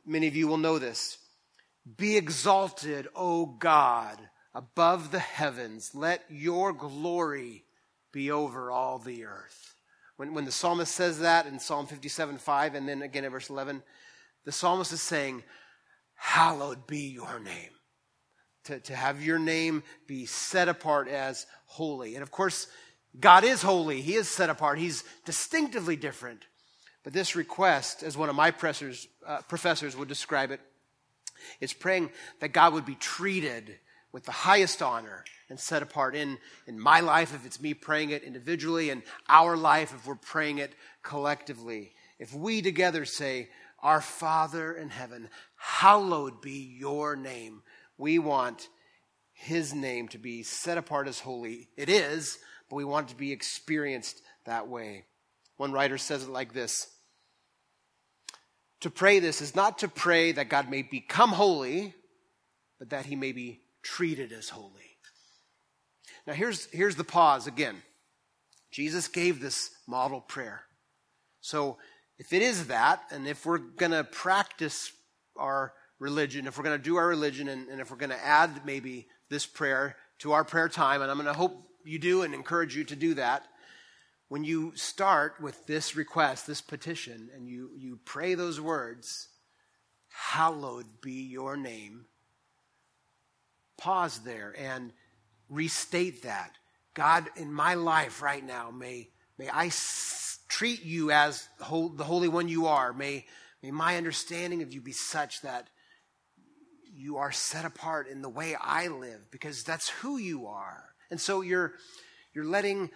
Many 0.05 0.27
of 0.27 0.35
you 0.35 0.47
will 0.47 0.57
know 0.57 0.79
this. 0.79 1.17
Be 1.97 2.17
exalted, 2.17 3.07
O 3.15 3.45
God, 3.45 4.19
above 4.53 5.11
the 5.11 5.19
heavens. 5.19 5.91
Let 5.95 6.23
your 6.29 6.73
glory 6.73 7.63
be 8.11 8.29
over 8.29 8.69
all 8.69 8.99
the 8.99 9.25
earth. 9.25 9.70
When, 10.21 10.35
when 10.35 10.45
the 10.45 10.51
psalmist 10.51 10.93
says 10.93 11.21
that 11.21 11.47
in 11.47 11.57
Psalm 11.57 11.87
57 11.87 12.37
5, 12.37 12.75
and 12.75 12.87
then 12.87 13.01
again 13.01 13.25
in 13.25 13.31
verse 13.31 13.49
11, 13.49 13.81
the 14.45 14.51
psalmist 14.51 14.93
is 14.93 15.01
saying, 15.01 15.41
Hallowed 16.13 16.85
be 16.85 17.07
your 17.07 17.39
name. 17.39 17.71
To, 18.65 18.79
to 18.81 18.95
have 18.95 19.23
your 19.23 19.39
name 19.39 19.81
be 20.05 20.27
set 20.27 20.69
apart 20.69 21.07
as 21.07 21.47
holy. 21.65 22.13
And 22.13 22.21
of 22.21 22.29
course, 22.29 22.67
God 23.19 23.43
is 23.43 23.63
holy. 23.63 24.01
He 24.01 24.13
is 24.13 24.29
set 24.29 24.51
apart. 24.51 24.77
He's 24.77 25.03
distinctively 25.25 25.95
different. 25.95 26.45
But 27.03 27.13
this 27.13 27.35
request, 27.35 28.03
as 28.03 28.15
one 28.15 28.29
of 28.29 28.35
my 28.35 28.51
professors, 28.51 29.07
uh, 29.25 29.41
professors 29.47 29.97
would 29.97 30.07
describe 30.07 30.51
it, 30.51 30.59
is 31.59 31.73
praying 31.73 32.11
that 32.41 32.53
God 32.53 32.73
would 32.73 32.85
be 32.85 32.93
treated 32.93 33.79
with 34.11 34.25
the 34.25 34.31
highest 34.31 34.83
honor 34.83 35.23
and 35.51 35.59
set 35.59 35.83
apart 35.83 36.15
in, 36.15 36.37
in 36.65 36.79
my 36.79 37.01
life 37.01 37.35
if 37.35 37.45
it's 37.45 37.59
me 37.59 37.73
praying 37.73 38.11
it 38.11 38.23
individually, 38.23 38.89
and 38.89 39.03
our 39.27 39.57
life 39.57 39.93
if 39.93 40.07
we're 40.07 40.15
praying 40.15 40.59
it 40.59 40.73
collectively. 41.03 41.91
If 42.19 42.33
we 42.33 42.61
together 42.61 43.03
say, 43.03 43.49
Our 43.83 43.99
Father 43.99 44.71
in 44.71 44.89
heaven, 44.89 45.29
hallowed 45.57 46.41
be 46.41 46.75
your 46.79 47.17
name, 47.17 47.63
we 47.97 48.17
want 48.17 48.69
his 49.33 49.73
name 49.73 50.07
to 50.07 50.17
be 50.17 50.41
set 50.41 50.77
apart 50.77 51.09
as 51.09 51.19
holy. 51.19 51.67
It 51.75 51.89
is, 51.89 52.39
but 52.69 52.77
we 52.77 52.85
want 52.85 53.09
it 53.09 53.11
to 53.11 53.19
be 53.19 53.33
experienced 53.33 54.21
that 54.45 54.69
way. 54.69 55.03
One 55.57 55.73
writer 55.73 55.97
says 55.97 56.23
it 56.23 56.29
like 56.29 56.53
this 56.53 56.87
To 58.79 58.89
pray 58.89 59.19
this 59.19 59.41
is 59.41 59.53
not 59.53 59.79
to 59.79 59.89
pray 59.89 60.31
that 60.31 60.47
God 60.47 60.69
may 60.69 60.81
become 60.81 61.31
holy, 61.31 61.93
but 62.79 62.91
that 62.91 63.05
he 63.05 63.17
may 63.17 63.33
be 63.33 63.59
treated 63.83 64.31
as 64.31 64.47
holy. 64.47 64.90
Now, 66.27 66.33
here's, 66.33 66.65
here's 66.67 66.95
the 66.95 67.03
pause 67.03 67.47
again. 67.47 67.81
Jesus 68.71 69.07
gave 69.07 69.39
this 69.39 69.71
model 69.87 70.21
prayer. 70.21 70.63
So, 71.41 71.77
if 72.17 72.33
it 72.33 72.43
is 72.43 72.67
that, 72.67 73.01
and 73.11 73.27
if 73.27 73.45
we're 73.45 73.57
going 73.57 73.91
to 73.91 74.03
practice 74.03 74.91
our 75.35 75.73
religion, 75.97 76.45
if 76.45 76.57
we're 76.57 76.63
going 76.63 76.77
to 76.77 76.83
do 76.83 76.97
our 76.97 77.07
religion, 77.07 77.47
and, 77.47 77.67
and 77.67 77.81
if 77.81 77.89
we're 77.89 77.97
going 77.97 78.11
to 78.11 78.25
add 78.25 78.63
maybe 78.63 79.07
this 79.29 79.47
prayer 79.47 79.95
to 80.19 80.33
our 80.33 80.43
prayer 80.43 80.69
time, 80.69 81.01
and 81.01 81.09
I'm 81.09 81.17
going 81.17 81.25
to 81.25 81.33
hope 81.33 81.67
you 81.83 81.97
do 81.97 82.21
and 82.21 82.33
encourage 82.33 82.75
you 82.75 82.83
to 82.85 82.95
do 82.95 83.15
that. 83.15 83.47
When 84.27 84.43
you 84.43 84.73
start 84.75 85.41
with 85.41 85.65
this 85.65 85.95
request, 85.95 86.45
this 86.45 86.61
petition, 86.61 87.29
and 87.35 87.47
you, 87.47 87.71
you 87.75 87.99
pray 88.05 88.35
those 88.35 88.61
words, 88.61 89.27
hallowed 90.09 91.01
be 91.01 91.23
your 91.23 91.57
name, 91.57 92.05
pause 93.77 94.19
there 94.19 94.53
and 94.57 94.93
restate 95.51 96.23
that. 96.23 96.55
God, 96.93 97.29
in 97.35 97.53
my 97.53 97.75
life 97.75 98.21
right 98.21 98.43
now, 98.43 98.71
may, 98.71 99.09
may 99.37 99.49
I 99.49 99.67
s- 99.67 100.39
treat 100.47 100.83
you 100.83 101.11
as 101.11 101.47
the 101.59 101.65
Holy 101.65 102.27
One 102.27 102.47
you 102.47 102.65
are. 102.67 102.93
May, 102.93 103.25
may 103.61 103.69
my 103.71 103.97
understanding 103.97 104.63
of 104.63 104.73
you 104.73 104.81
be 104.81 104.93
such 104.93 105.41
that 105.41 105.67
you 106.93 107.17
are 107.17 107.31
set 107.31 107.65
apart 107.65 108.07
in 108.07 108.21
the 108.21 108.29
way 108.29 108.55
I 108.59 108.87
live 108.87 109.29
because 109.29 109.63
that's 109.63 109.89
who 109.89 110.17
you 110.17 110.47
are. 110.47 110.83
And 111.09 111.19
so 111.19 111.41
you're, 111.41 111.73
you're 112.33 112.45
letting 112.45 112.89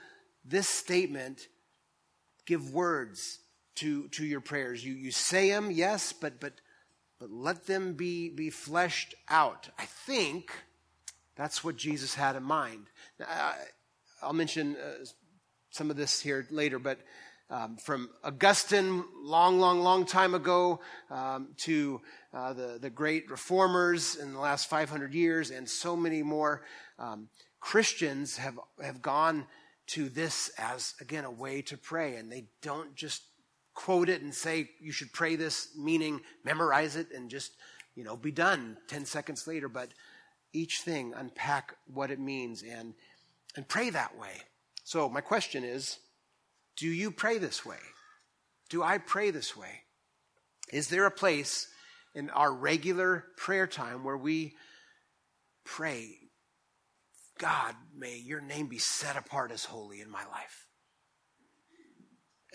this 0.44 0.68
statement 0.68 1.48
give 2.46 2.74
words 2.74 3.40
to, 3.76 4.08
to 4.10 4.26
your 4.26 4.42
prayers. 4.42 4.86
You, 4.86 4.94
you 4.94 5.12
say 5.12 5.50
them, 5.50 5.72
yes, 5.72 6.14
but, 6.14 6.40
but, 6.40 6.54
but 7.20 7.30
let 7.30 7.66
them 7.66 7.94
be, 7.94 8.30
be 8.30 8.50
fleshed 8.50 9.16
out. 9.30 9.70
I 9.78 9.86
think 9.86 10.52
that's 11.36 11.64
what 11.64 11.76
Jesus 11.76 12.16
had 12.16 12.36
in 12.36 12.44
mind. 12.44 12.88
I, 13.20 13.56
will 14.24 14.34
mention 14.34 14.76
uh, 14.76 15.06
some 15.70 15.90
of 15.90 15.98
this 15.98 16.22
here 16.22 16.48
later, 16.50 16.80
but 16.80 17.00
um, 17.50 17.78
from 17.78 18.10
Augustine, 18.24 19.04
long, 19.22 19.60
long, 19.60 19.82
long 19.82 20.06
time 20.06 20.34
ago, 20.34 20.80
um, 21.12 21.50
to 21.58 22.02
uh, 22.34 22.54
the, 22.54 22.80
the 22.82 22.90
great 22.90 23.30
reformers 23.30 24.16
in 24.16 24.34
the 24.34 24.40
last 24.40 24.70
500 24.70 25.14
years, 25.14 25.52
and 25.52 25.70
so 25.70 25.96
many 25.96 26.24
more. 26.24 26.64
Um, 26.98 27.30
Christians 27.60 28.38
have, 28.38 28.60
have 28.82 29.02
gone 29.02 29.46
to 29.88 30.10
this 30.10 30.50
as, 30.58 30.94
again, 31.00 31.26
a 31.26 31.32
way 31.32 31.62
to 31.64 31.78
pray. 31.78 32.16
And 32.16 32.32
they 32.32 32.46
don't 32.62 32.96
just 32.96 33.24
quote 33.74 34.10
it 34.10 34.22
and 34.22 34.34
say, 34.34 34.70
you 34.80 34.92
should 34.92 35.12
pray 35.12 35.36
this, 35.36 35.70
meaning 35.78 36.22
memorize 36.44 36.96
it 36.96 37.08
and 37.14 37.30
just, 37.30 37.52
you 37.96 38.04
know, 38.04 38.16
be 38.16 38.32
done 38.32 38.78
10 38.88 39.06
seconds 39.06 39.48
later. 39.48 39.68
But 39.68 39.90
each 40.56 40.82
thing, 40.82 41.14
unpack 41.16 41.76
what 41.86 42.12
it 42.12 42.20
means 42.20 42.64
and, 42.64 42.94
and 43.56 43.68
pray 43.68 43.90
that 43.90 44.18
way. 44.18 44.42
So, 44.84 45.10
my 45.10 45.22
question 45.22 45.64
is 45.64 46.00
do 46.78 46.88
you 46.88 47.12
pray 47.12 47.38
this 47.38 47.66
way? 47.66 47.80
Do 48.70 48.84
I 48.84 48.98
pray 48.98 49.32
this 49.32 49.56
way? 49.56 49.84
Is 50.72 50.88
there 50.88 51.06
a 51.06 51.12
place 51.12 51.68
in 52.14 52.30
our 52.32 52.52
regular 52.52 53.26
prayer 53.38 53.68
time 53.68 54.04
where 54.04 54.18
we 54.18 54.56
pray 55.64 56.18
God, 57.38 57.76
may 57.96 58.16
your 58.18 58.42
name 58.42 58.68
be 58.68 58.78
set 58.78 59.18
apart 59.18 59.52
as 59.52 59.66
holy 59.66 60.00
in 60.00 60.10
my 60.10 60.24
life. 60.26 60.68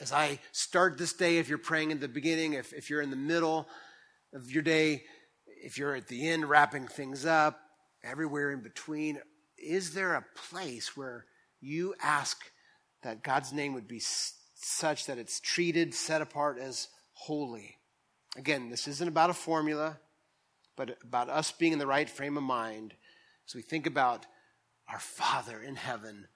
As 0.00 0.12
I 0.12 0.38
start 0.52 0.96
this 0.96 1.12
day, 1.12 1.36
if 1.36 1.48
you're 1.48 1.58
praying 1.58 1.90
in 1.90 2.00
the 2.00 2.08
beginning, 2.08 2.54
if, 2.54 2.72
if 2.72 2.88
you're 2.88 3.02
in 3.02 3.10
the 3.10 3.16
middle 3.16 3.68
of 4.34 4.50
your 4.50 4.62
day, 4.62 5.04
if 5.62 5.76
you're 5.76 5.94
at 5.94 6.08
the 6.08 6.28
end 6.28 6.48
wrapping 6.48 6.88
things 6.88 7.26
up, 7.26 7.60
everywhere 8.02 8.50
in 8.50 8.62
between, 8.62 9.18
is 9.58 9.92
there 9.94 10.14
a 10.14 10.24
place 10.50 10.96
where 10.96 11.26
you 11.60 11.94
ask 12.02 12.50
that 13.02 13.22
God's 13.22 13.52
name 13.52 13.74
would 13.74 13.88
be 13.88 14.00
such 14.54 15.06
that 15.06 15.18
it's 15.18 15.40
treated, 15.40 15.94
set 15.94 16.22
apart 16.22 16.58
as 16.58 16.88
holy? 17.12 17.76
Again, 18.36 18.70
this 18.70 18.86
isn't 18.88 19.08
about 19.08 19.30
a 19.30 19.34
formula, 19.34 19.98
but 20.76 20.98
about 21.02 21.28
us 21.28 21.52
being 21.52 21.72
in 21.72 21.78
the 21.78 21.86
right 21.86 22.08
frame 22.08 22.36
of 22.36 22.42
mind 22.42 22.94
as 23.46 23.54
we 23.54 23.62
think 23.62 23.86
about 23.86 24.26
our 24.88 25.00
Father 25.00 25.60
in 25.60 25.76
heaven. 25.76 26.26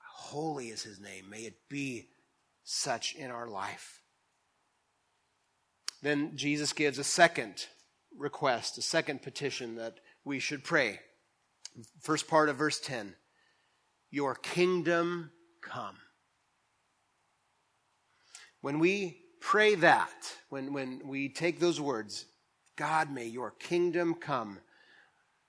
Holy 0.00 0.68
is 0.68 0.82
his 0.82 1.00
name. 1.00 1.30
May 1.30 1.42
it 1.42 1.68
be 1.68 2.08
such 2.64 3.14
in 3.14 3.30
our 3.30 3.48
life. 3.48 4.02
Then 6.02 6.36
Jesus 6.36 6.72
gives 6.72 6.98
a 6.98 7.04
second 7.04 7.66
request, 8.16 8.78
a 8.78 8.82
second 8.82 9.22
petition 9.22 9.76
that 9.76 10.00
we 10.28 10.38
should 10.38 10.62
pray. 10.62 11.00
First 12.02 12.28
part 12.28 12.50
of 12.50 12.56
verse 12.56 12.78
10 12.78 13.14
Your 14.10 14.34
kingdom 14.34 15.30
come. 15.62 15.96
When 18.60 18.78
we 18.78 19.22
pray 19.40 19.74
that, 19.76 20.34
when, 20.50 20.72
when 20.72 21.00
we 21.04 21.30
take 21.30 21.58
those 21.58 21.80
words, 21.80 22.26
God, 22.76 23.10
may 23.10 23.24
your 23.24 23.52
kingdom 23.52 24.14
come, 24.14 24.58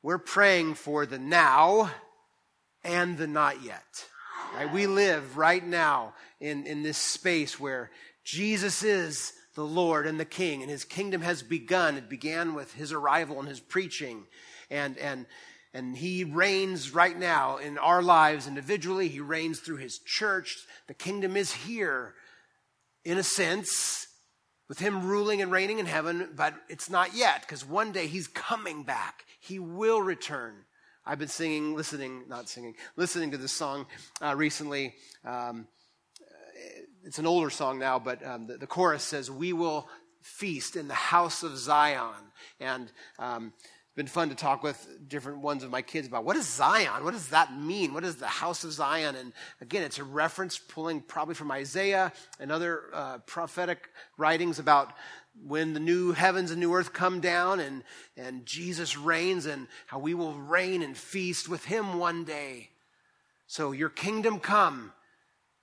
we're 0.02 0.18
praying 0.18 0.76
for 0.76 1.06
the 1.06 1.20
now 1.20 1.92
and 2.84 3.18
the 3.18 3.28
not 3.28 3.62
yet. 3.62 4.06
Right? 4.56 4.72
We 4.72 4.88
live 4.88 5.38
right 5.38 5.66
now 5.66 6.14
in, 6.40 6.66
in 6.66 6.84
this 6.84 6.98
space 6.98 7.60
where 7.60 7.92
Jesus 8.24 8.82
is 8.82 9.34
the 9.56 9.66
Lord 9.66 10.08
and 10.08 10.18
the 10.18 10.26
King, 10.26 10.62
and 10.62 10.72
his 10.72 10.86
kingdom 10.86 11.22
has 11.22 11.44
begun. 11.44 11.98
It 11.98 12.08
began 12.08 12.54
with 12.54 12.74
his 12.74 12.94
arrival 12.94 13.40
and 13.40 13.50
his 13.50 13.60
preaching. 13.60 14.26
And, 14.70 14.98
and, 14.98 15.26
and 15.74 15.96
he 15.96 16.24
reigns 16.24 16.94
right 16.94 17.18
now 17.18 17.58
in 17.58 17.78
our 17.78 18.02
lives 18.02 18.48
individually. 18.48 19.08
He 19.08 19.20
reigns 19.20 19.60
through 19.60 19.78
his 19.78 20.00
church. 20.00 20.58
The 20.88 20.94
kingdom 20.94 21.36
is 21.38 21.52
here, 21.52 22.16
in 23.04 23.18
a 23.18 23.24
sense, 23.24 24.08
with 24.68 24.80
him 24.80 25.06
ruling 25.06 25.42
and 25.42 25.52
reigning 25.52 25.80
in 25.80 25.86
heaven, 25.88 26.30
but 26.36 26.54
it's 26.70 26.90
not 26.90 27.16
yet, 27.16 27.42
because 27.42 27.66
one 27.66 27.92
day 27.92 28.08
he's 28.08 28.28
coming 28.28 28.84
back. 28.84 29.26
He 29.40 29.58
will 29.58 30.02
return. 30.02 30.54
I've 31.06 31.18
been 31.18 31.28
singing, 31.28 31.76
listening, 31.76 32.26
not 32.28 32.48
singing, 32.50 32.76
listening 32.96 33.32
to 33.32 33.38
this 33.38 33.52
song 33.52 33.88
uh, 34.22 34.36
recently. 34.36 34.94
Um, 35.26 35.68
it's 37.04 37.18
an 37.18 37.26
older 37.26 37.50
song 37.50 37.80
now, 37.80 37.98
but 37.98 38.26
um, 38.26 38.46
the, 38.46 38.58
the, 38.58 38.68
chorus 38.68 39.04
says, 39.04 39.32
We 39.32 39.54
will 39.54 39.90
feast 40.22 40.76
in 40.76 40.88
the 40.88 40.94
house 40.94 41.42
of 41.42 41.58
Zion. 41.58 42.14
And 42.60 42.92
um, 43.18 43.54
been 44.00 44.08
fun 44.08 44.30
to 44.30 44.36
talk 44.36 44.64
with 44.64 44.88
different 45.10 45.40
ones 45.40 45.62
of 45.62 45.70
my 45.70 45.82
kids 45.82 46.08
about 46.08 46.24
what 46.24 46.38
is 46.38 46.48
Zion? 46.48 47.04
What 47.04 47.12
does 47.12 47.28
that 47.32 47.54
mean? 47.60 47.94
What 47.94 48.06
is 48.06 48.16
the 48.16 48.28
house 48.28 48.64
of 48.64 48.72
Zion? 48.72 49.18
And 49.18 49.34
again, 49.60 49.84
it's 49.84 50.00
a 50.00 50.06
reference 50.06 50.58
pulling 50.58 51.02
probably 51.02 51.36
from 51.36 51.52
Isaiah 51.52 52.14
and 52.40 52.50
other 52.50 52.84
uh, 52.94 53.18
prophetic 53.26 53.90
writings 54.18 54.58
about 54.58 54.94
when 55.46 55.74
the 55.74 55.82
new 55.82 56.14
heavens 56.14 56.50
and 56.50 56.62
new 56.62 56.74
earth 56.74 56.94
come 56.94 57.20
down 57.20 57.60
and, 57.60 57.84
and 58.16 58.46
Jesus 58.46 58.98
reigns 58.98 59.46
and 59.46 59.68
how 59.88 60.00
we 60.00 60.14
will 60.14 60.34
reign 60.34 60.82
and 60.82 60.96
feast 60.96 61.50
with 61.50 61.66
him 61.66 62.00
one 62.00 62.24
day. 62.24 62.70
So 63.48 63.74
your 63.74 63.90
kingdom 63.90 64.40
come. 64.40 64.94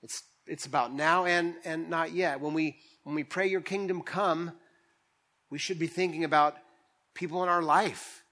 It's, 0.03 0.23
it's 0.47 0.67
about 0.67 0.93
now 0.93 1.25
and, 1.25 1.55
and 1.65 1.89
not 1.89 2.13
yet. 2.13 2.43
When 2.43 2.53
we, 2.53 2.77
when 3.03 3.15
we 3.15 3.25
pray 3.25 3.47
your 3.47 3.63
kingdom 3.63 4.03
come, 4.03 4.53
we 5.49 5.57
should 5.57 5.79
be 5.79 5.87
thinking 5.87 6.23
about 6.23 6.59
people 7.15 7.43
in 7.43 7.49
our 7.49 7.63
life 7.63 8.25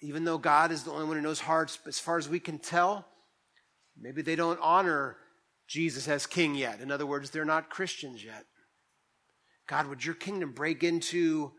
even 0.00 0.24
though 0.24 0.38
God 0.38 0.70
is 0.70 0.84
the 0.84 0.92
only 0.92 1.06
one 1.06 1.16
who 1.16 1.22
knows 1.22 1.40
hearts, 1.40 1.78
as 1.86 1.98
far 1.98 2.18
as 2.18 2.28
we 2.28 2.40
can 2.40 2.58
tell, 2.58 3.06
maybe 4.00 4.22
they 4.22 4.36
don't 4.36 4.60
honor 4.62 5.16
Jesus 5.66 6.08
as 6.08 6.26
king 6.26 6.54
yet. 6.54 6.80
In 6.80 6.90
other 6.90 7.06
words, 7.06 7.30
they're 7.30 7.44
not 7.44 7.70
Christians 7.70 8.24
yet. 8.24 8.44
God, 9.66 9.86
would 9.88 10.04
your 10.04 10.14
kingdom 10.14 10.52
break 10.52 10.82
into 10.82 11.52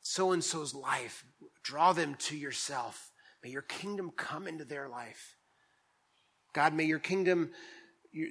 so 0.00 0.32
and 0.32 0.44
so's 0.44 0.74
life? 0.74 1.24
Draw 1.64 1.92
them 1.92 2.14
to 2.20 2.36
yourself. 2.36 3.10
May 3.42 3.50
your 3.50 3.62
kingdom 3.62 4.12
come 4.16 4.46
into 4.46 4.64
their 4.64 4.88
life. 4.88 5.36
God, 6.54 6.72
may 6.72 6.84
your 6.84 6.98
kingdom, 6.98 7.50
your, 8.12 8.28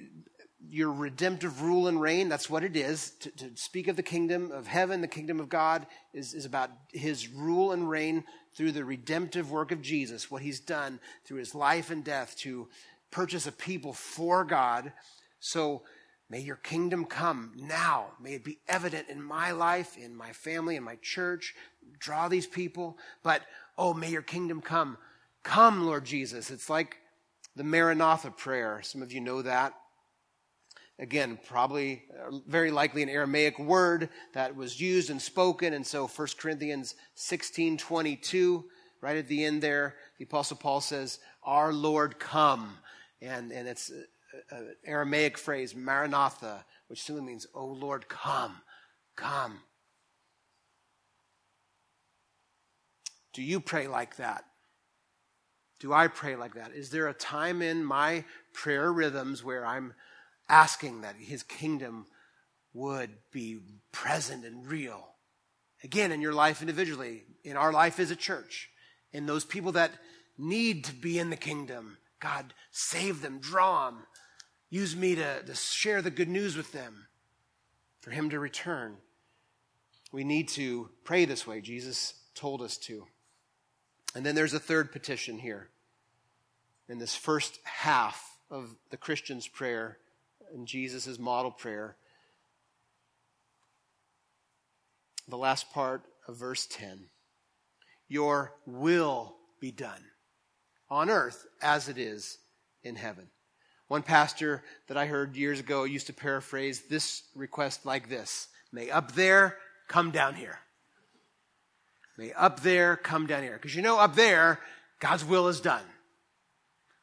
your 0.69 0.91
redemptive 0.91 1.61
rule 1.61 1.87
and 1.87 1.99
reign, 1.99 2.29
that's 2.29 2.49
what 2.49 2.63
it 2.63 2.75
is. 2.75 3.11
To, 3.21 3.31
to, 3.31 3.51
speak 3.55 3.87
of 3.87 3.95
the 3.95 4.03
kingdom 4.03 4.51
of 4.51 4.67
heaven, 4.67 5.01
the 5.01 5.07
kingdom 5.07 5.39
of 5.39 5.49
God, 5.49 5.87
is, 6.13 6.33
is 6.33 6.45
about 6.45 6.71
his 6.91 7.27
rule 7.27 7.73
and 7.73 7.89
reign 7.89 8.23
through 8.57 8.71
the 8.71 8.83
redemptive 8.83 9.51
work 9.51 9.71
of 9.71 9.83
Jesus, 9.83 10.31
what 10.31 10.41
he's 10.41 10.59
done 10.59 10.99
through 11.23 11.37
his 11.37 11.53
life 11.53 11.91
and 11.91 12.03
death 12.03 12.35
to 12.37 12.67
purchase 13.11 13.45
a 13.45 13.51
people 13.51 13.93
for 13.93 14.43
God. 14.43 14.91
So 15.39 15.83
may 16.27 16.39
your 16.39 16.55
kingdom 16.55 17.05
come 17.05 17.53
now. 17.55 18.07
May 18.19 18.33
it 18.33 18.43
be 18.43 18.57
evident 18.67 19.09
in 19.09 19.21
my 19.21 19.51
life, 19.51 19.95
in 19.95 20.15
my 20.15 20.33
family, 20.33 20.75
in 20.75 20.83
my 20.83 20.97
church. 21.03 21.53
Draw 21.99 22.29
these 22.29 22.47
people. 22.47 22.97
But, 23.21 23.43
oh, 23.77 23.93
may 23.93 24.09
your 24.09 24.23
kingdom 24.23 24.61
come. 24.61 24.97
Come, 25.43 25.85
Lord 25.85 26.05
Jesus. 26.05 26.49
It's 26.49 26.69
like 26.69 26.97
the 27.55 27.63
Maranatha 27.63 28.31
prayer. 28.31 28.81
Some 28.81 29.03
of 29.03 29.13
you 29.13 29.21
know 29.21 29.43
that. 29.43 29.73
Again, 30.99 31.37
probably 31.47 32.03
very 32.47 32.71
likely 32.71 33.03
an 33.03 33.09
Aramaic 33.09 33.59
word 33.59 34.09
that 34.33 34.55
was 34.55 34.81
used 34.81 35.11
and 35.11 35.21
spoken. 35.21 35.73
And 35.73 35.85
so 35.85 36.07
1 36.07 36.27
Corinthians 36.39 36.95
16 37.13 37.77
22, 37.77 38.65
right 39.01 39.17
at 39.17 39.27
the 39.27 39.45
end 39.45 39.61
there, 39.61 39.95
the 40.17 40.25
Apostle 40.25 40.57
Paul 40.57 40.81
says, 40.81 41.19
Our 41.43 41.71
Lord 41.71 42.17
come. 42.17 42.77
And, 43.21 43.51
and 43.51 43.67
it's 43.67 43.91
an 44.49 44.75
Aramaic 44.85 45.37
phrase, 45.37 45.75
Maranatha, 45.75 46.65
which 46.87 47.03
simply 47.03 47.23
means, 47.23 47.45
Oh 47.53 47.67
Lord, 47.67 48.09
come, 48.09 48.61
come. 49.15 49.59
Do 53.33 53.43
you 53.43 53.59
pray 53.59 53.87
like 53.87 54.15
that? 54.15 54.45
Do 55.79 55.93
I 55.93 56.07
pray 56.07 56.35
like 56.35 56.55
that? 56.55 56.71
Is 56.73 56.89
there 56.89 57.07
a 57.07 57.13
time 57.13 57.61
in 57.61 57.85
my 57.85 58.23
prayer 58.51 58.91
rhythms 58.91 59.43
where 59.43 59.63
I'm 59.63 59.93
asking 60.49 61.01
that 61.01 61.15
his 61.17 61.43
kingdom 61.43 62.05
would 62.73 63.09
be 63.31 63.59
present 63.91 64.45
and 64.45 64.67
real. 64.67 65.07
Again, 65.83 66.11
in 66.11 66.21
your 66.21 66.33
life 66.33 66.61
individually, 66.61 67.23
in 67.43 67.57
our 67.57 67.71
life 67.71 67.99
as 67.99 68.11
a 68.11 68.15
church, 68.15 68.69
in 69.11 69.25
those 69.25 69.45
people 69.45 69.71
that 69.73 69.91
need 70.37 70.83
to 70.85 70.93
be 70.93 71.19
in 71.19 71.29
the 71.29 71.35
kingdom, 71.35 71.97
God, 72.19 72.53
save 72.71 73.21
them, 73.21 73.39
draw 73.39 73.89
them. 73.89 74.03
Use 74.69 74.95
me 74.95 75.15
to, 75.15 75.43
to 75.43 75.55
share 75.55 76.01
the 76.01 76.11
good 76.11 76.27
news 76.27 76.57
with 76.57 76.71
them 76.71 77.07
for 77.99 78.11
him 78.11 78.29
to 78.29 78.39
return. 78.39 78.97
We 80.11 80.23
need 80.23 80.49
to 80.49 80.89
pray 81.03 81.25
this 81.25 81.45
way. 81.45 81.61
Jesus 81.61 82.13
told 82.35 82.61
us 82.61 82.77
to. 82.77 83.05
And 84.15 84.25
then 84.25 84.35
there's 84.35 84.53
a 84.53 84.59
third 84.59 84.91
petition 84.91 85.39
here 85.39 85.69
in 86.89 86.97
this 86.97 87.15
first 87.15 87.59
half 87.63 88.37
of 88.49 88.75
the 88.89 88.97
Christian's 88.97 89.47
prayer 89.47 89.97
in 90.53 90.65
Jesus' 90.65 91.19
model 91.19 91.51
prayer. 91.51 91.95
The 95.27 95.37
last 95.37 95.71
part 95.71 96.03
of 96.27 96.37
verse 96.37 96.65
10 96.67 97.05
Your 98.07 98.53
will 98.65 99.35
be 99.59 99.71
done 99.71 100.03
on 100.89 101.09
earth 101.09 101.45
as 101.61 101.89
it 101.89 101.97
is 101.97 102.37
in 102.83 102.95
heaven. 102.95 103.27
One 103.87 104.03
pastor 104.03 104.63
that 104.87 104.97
I 104.97 105.05
heard 105.05 105.35
years 105.35 105.59
ago 105.59 105.85
used 105.85 106.07
to 106.07 106.13
paraphrase 106.13 106.83
this 106.89 107.23
request 107.35 107.85
like 107.85 108.09
this 108.09 108.47
May 108.71 108.89
up 108.89 109.13
there 109.13 109.57
come 109.87 110.11
down 110.11 110.35
here. 110.35 110.59
May 112.17 112.33
up 112.33 112.61
there 112.61 112.95
come 112.95 113.27
down 113.27 113.43
here. 113.43 113.53
Because 113.53 113.75
you 113.75 113.81
know, 113.81 113.99
up 113.99 114.15
there, 114.15 114.59
God's 114.99 115.23
will 115.23 115.47
is 115.47 115.61
done. 115.61 115.83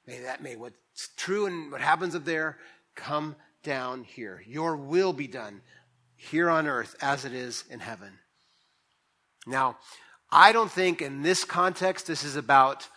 May 0.06 0.20
that, 0.20 0.42
may 0.42 0.56
what's 0.56 1.08
true 1.16 1.46
and 1.46 1.72
what 1.72 1.80
happens 1.80 2.14
up 2.14 2.24
there 2.24 2.58
come 2.94 3.36
down 3.62 4.04
here. 4.04 4.42
Your 4.46 4.76
will 4.76 5.12
be 5.12 5.26
done 5.26 5.62
here 6.16 6.48
on 6.48 6.66
earth 6.66 6.96
as 7.00 7.24
it 7.24 7.32
is 7.32 7.64
in 7.70 7.80
heaven. 7.80 8.18
Now, 9.46 9.78
I 10.30 10.52
don't 10.52 10.70
think 10.70 11.02
in 11.02 11.22
this 11.22 11.44
context 11.44 12.06
this 12.06 12.24
is 12.24 12.36
about 12.36 12.88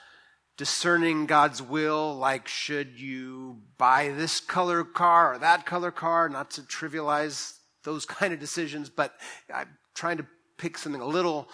discerning 0.57 1.27
God's 1.27 1.61
will, 1.61 2.15
like 2.15 2.47
should 2.47 2.99
you 2.99 3.61
buy 3.77 4.09
this 4.09 4.39
color 4.39 4.83
car 4.83 5.35
or 5.35 5.37
that 5.37 5.65
color 5.65 5.91
car, 5.91 6.29
not 6.29 6.51
to 6.51 6.61
trivialize 6.61 7.53
those 7.83 8.05
kind 8.05 8.33
of 8.33 8.39
decisions, 8.39 8.89
but 8.89 9.13
I'm 9.53 9.77
trying 9.93 10.17
to 10.17 10.25
pick 10.57 10.77
something 10.77 11.01
a 11.01 11.05
little 11.05 11.47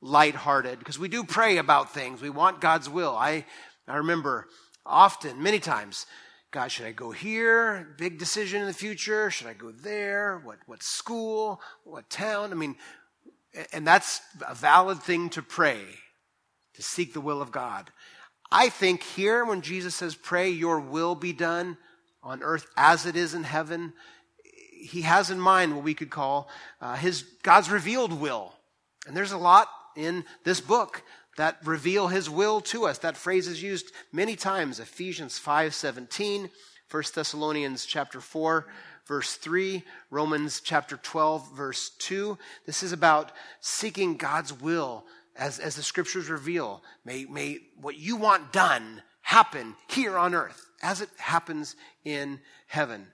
lighthearted 0.00 0.78
because 0.78 0.98
we 0.98 1.08
do 1.08 1.24
pray 1.24 1.56
about 1.56 1.92
things. 1.92 2.22
We 2.22 2.30
want 2.30 2.60
God's 2.60 2.88
will. 2.88 3.16
I, 3.16 3.44
I 3.88 3.96
remember 3.96 4.46
often, 4.86 5.42
many 5.42 5.58
times, 5.58 6.06
God, 6.54 6.70
should 6.70 6.86
I 6.86 6.92
go 6.92 7.10
here? 7.10 7.96
Big 7.98 8.16
decision 8.16 8.60
in 8.60 8.68
the 8.68 8.72
future. 8.72 9.28
Should 9.28 9.48
I 9.48 9.54
go 9.54 9.72
there? 9.72 10.40
What, 10.44 10.58
what 10.66 10.84
school? 10.84 11.60
What 11.82 12.08
town? 12.08 12.52
I 12.52 12.54
mean, 12.54 12.76
and 13.72 13.84
that's 13.84 14.20
a 14.48 14.54
valid 14.54 15.02
thing 15.02 15.30
to 15.30 15.42
pray, 15.42 15.80
to 16.74 16.82
seek 16.82 17.12
the 17.12 17.20
will 17.20 17.42
of 17.42 17.50
God. 17.50 17.90
I 18.52 18.68
think 18.68 19.02
here, 19.02 19.44
when 19.44 19.62
Jesus 19.62 19.96
says, 19.96 20.14
Pray, 20.14 20.48
your 20.48 20.78
will 20.78 21.16
be 21.16 21.32
done 21.32 21.76
on 22.22 22.40
earth 22.40 22.68
as 22.76 23.04
it 23.04 23.16
is 23.16 23.34
in 23.34 23.42
heaven, 23.42 23.92
he 24.80 25.02
has 25.02 25.30
in 25.30 25.40
mind 25.40 25.74
what 25.74 25.82
we 25.82 25.94
could 25.94 26.10
call 26.10 26.48
uh, 26.80 26.94
his 26.94 27.24
God's 27.42 27.68
revealed 27.68 28.12
will. 28.12 28.52
And 29.08 29.16
there's 29.16 29.32
a 29.32 29.38
lot 29.38 29.66
in 29.96 30.24
this 30.44 30.60
book 30.60 31.02
that 31.36 31.58
reveal 31.64 32.08
his 32.08 32.30
will 32.30 32.60
to 32.62 32.86
us. 32.86 32.98
That 32.98 33.16
phrase 33.16 33.48
is 33.48 33.62
used 33.62 33.92
many 34.12 34.36
times. 34.36 34.80
Ephesians 34.80 35.38
5:17, 35.38 36.50
1 36.90 37.02
Thessalonians 37.14 37.86
chapter 37.86 38.20
4 38.20 38.66
verse 39.06 39.34
3, 39.34 39.82
Romans 40.10 40.60
chapter 40.60 40.96
12 40.96 41.52
verse 41.54 41.90
2. 41.98 42.38
This 42.66 42.82
is 42.82 42.92
about 42.92 43.32
seeking 43.60 44.16
God's 44.16 44.52
will 44.52 45.04
as, 45.36 45.58
as 45.58 45.76
the 45.76 45.82
scriptures 45.82 46.30
reveal. 46.30 46.82
May, 47.04 47.24
may 47.24 47.58
what 47.80 47.96
you 47.96 48.16
want 48.16 48.52
done 48.52 49.02
happen 49.22 49.76
here 49.88 50.16
on 50.16 50.34
earth 50.34 50.70
as 50.82 51.00
it 51.00 51.10
happens 51.16 51.76
in 52.04 52.40
heaven. 52.66 53.06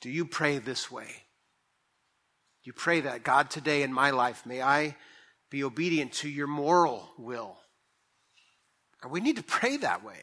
Do 0.00 0.10
you 0.10 0.24
pray 0.24 0.58
this 0.58 0.90
way? 0.90 1.25
You 2.66 2.72
pray 2.72 3.00
that, 3.00 3.22
God, 3.22 3.50
today 3.50 3.82
in 3.82 3.92
my 3.92 4.10
life, 4.10 4.44
may 4.44 4.60
I 4.60 4.96
be 5.50 5.62
obedient 5.62 6.12
to 6.14 6.28
your 6.28 6.46
moral 6.46 7.08
will? 7.16 7.56
And 9.02 9.12
we 9.12 9.20
need 9.20 9.36
to 9.36 9.42
pray 9.42 9.76
that 9.78 10.04
way. 10.04 10.18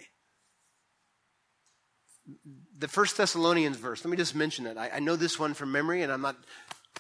The 2.78 2.88
First 2.88 3.18
Thessalonians 3.18 3.78
verse, 3.78 4.04
let 4.04 4.12
me 4.12 4.18
just 4.18 4.36
mention 4.36 4.66
it. 4.66 4.78
I, 4.78 4.92
I 4.96 5.00
know 5.00 5.16
this 5.16 5.40
one 5.40 5.54
from 5.54 5.72
memory, 5.72 6.04
and 6.04 6.12
I'm 6.12 6.22
not 6.22 6.36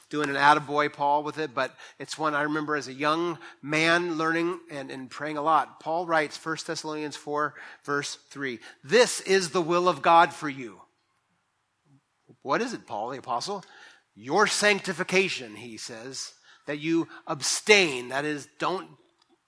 doing 0.10 0.29
an 0.29 0.36
attaboy 0.36 0.93
Paul 0.93 1.23
with 1.23 1.38
it, 1.38 1.53
but 1.53 1.75
it's 1.99 2.17
one 2.17 2.36
I 2.36 2.43
remember 2.43 2.75
as 2.75 2.88
a 2.88 2.93
young 2.93 3.38
man 3.62 4.17
learning 4.17 4.60
and, 4.69 4.91
and 4.91 5.10
praying 5.10 5.38
a 5.38 5.41
lot. 5.41 5.79
Paul 5.79 6.06
writes, 6.06 6.43
1 6.43 6.58
Thessalonians 6.65 7.15
4, 7.15 7.53
verse 7.84 8.17
3. 8.29 8.60
This 8.84 9.21
is 9.21 9.49
the 9.49 9.62
will 9.62 9.89
of 9.89 10.01
God 10.01 10.34
for 10.34 10.47
you. 10.47 10.82
What 12.43 12.62
is 12.62 12.73
it, 12.73 12.86
Paul 12.86 13.10
the 13.10 13.17
Apostle? 13.17 13.63
Your 14.15 14.47
sanctification, 14.47 15.56
he 15.56 15.78
says, 15.78 16.34
that 16.65 16.80
you 16.80 17.08
abstain, 17.28 18.10
that 18.10 18.26
is, 18.26 18.47
don't 18.60 18.88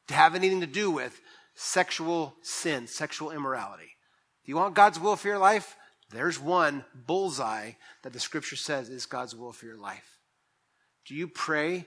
have 0.10 0.36
anything 0.36 0.62
to 0.62 0.68
do 0.68 0.92
with 0.92 1.22
sexual 1.56 2.36
sin, 2.42 2.88
sexual 2.88 3.32
immorality. 3.32 3.96
Do 4.44 4.52
you 4.52 4.56
want 4.56 4.76
God's 4.76 5.00
will 5.00 5.16
for 5.16 5.28
your 5.28 5.38
life? 5.38 5.76
There's 6.12 6.40
one 6.40 6.86
bullseye 6.94 7.72
that 8.04 8.14
the 8.14 8.20
scripture 8.20 8.56
says 8.56 8.90
is 8.90 9.06
God's 9.06 9.36
will 9.36 9.52
for 9.52 9.66
your 9.66 9.78
life. 9.78 10.20
Do 11.06 11.16
you 11.16 11.28
pray, 11.28 11.86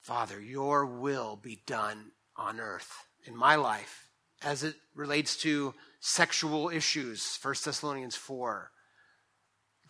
Father, 0.00 0.40
your 0.40 0.86
will 0.86 1.36
be 1.36 1.60
done 1.66 2.12
on 2.36 2.60
earth 2.60 3.06
in 3.26 3.36
my 3.36 3.56
life 3.56 4.08
as 4.42 4.64
it 4.64 4.74
relates 4.94 5.36
to 5.36 5.74
sexual 6.00 6.70
issues, 6.70 7.38
1 7.42 7.54
Thessalonians 7.64 8.16
4, 8.16 8.70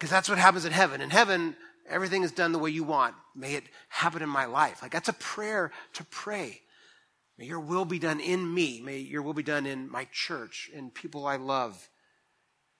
because 0.00 0.10
that's 0.10 0.30
what 0.30 0.38
happens 0.38 0.64
in 0.64 0.72
heaven. 0.72 1.02
In 1.02 1.10
heaven, 1.10 1.54
everything 1.86 2.22
is 2.22 2.32
done 2.32 2.52
the 2.52 2.58
way 2.58 2.70
you 2.70 2.84
want. 2.84 3.14
May 3.36 3.52
it 3.52 3.64
happen 3.90 4.22
in 4.22 4.30
my 4.30 4.46
life. 4.46 4.80
Like 4.80 4.92
that's 4.92 5.10
a 5.10 5.12
prayer 5.12 5.72
to 5.92 6.04
pray. 6.04 6.62
May 7.36 7.44
your 7.44 7.60
will 7.60 7.84
be 7.84 7.98
done 7.98 8.18
in 8.18 8.52
me. 8.52 8.80
May 8.80 8.96
your 8.96 9.20
will 9.20 9.34
be 9.34 9.42
done 9.42 9.66
in 9.66 9.90
my 9.90 10.08
church, 10.10 10.70
in 10.72 10.90
people 10.90 11.26
I 11.26 11.36
love. 11.36 11.90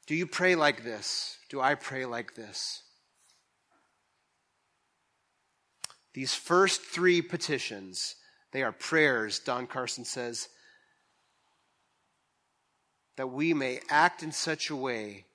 Do 0.07 0.15
you 0.15 0.27
pray 0.27 0.55
like 0.55 0.83
this? 0.83 1.37
Do 1.51 1.61
I 1.61 1.75
pray 1.75 2.07
like 2.07 2.37
this? 2.37 2.85
These 6.15 6.35
first 6.35 6.81
three 6.81 7.21
petitions, 7.21 8.17
they 8.53 8.63
are 8.63 8.73
prayers, 8.73 9.41
Don 9.41 9.67
Carson 9.67 10.07
says, 10.07 10.49
that 13.19 13.27
we 13.27 13.53
may 13.53 13.81
act 13.91 14.23
in 14.23 14.33
such 14.33 14.71
a 14.71 14.77
way, 14.77 15.27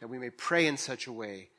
that 0.00 0.08
we 0.08 0.18
may 0.18 0.30
pray 0.30 0.66
in 0.66 0.76
such 0.76 1.06
a 1.06 1.12
way, 1.12 1.50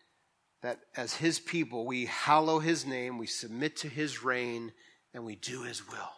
that 0.61 0.79
as 0.95 1.15
His 1.15 1.39
people, 1.39 1.85
we 1.85 2.05
hallow 2.05 2.59
His 2.59 2.85
name, 2.85 3.17
we 3.17 3.27
submit 3.27 3.77
to 3.77 3.87
His 3.87 4.23
reign, 4.23 4.73
and 5.13 5.25
we 5.25 5.35
do 5.35 5.63
His 5.63 5.87
will. 5.87 6.11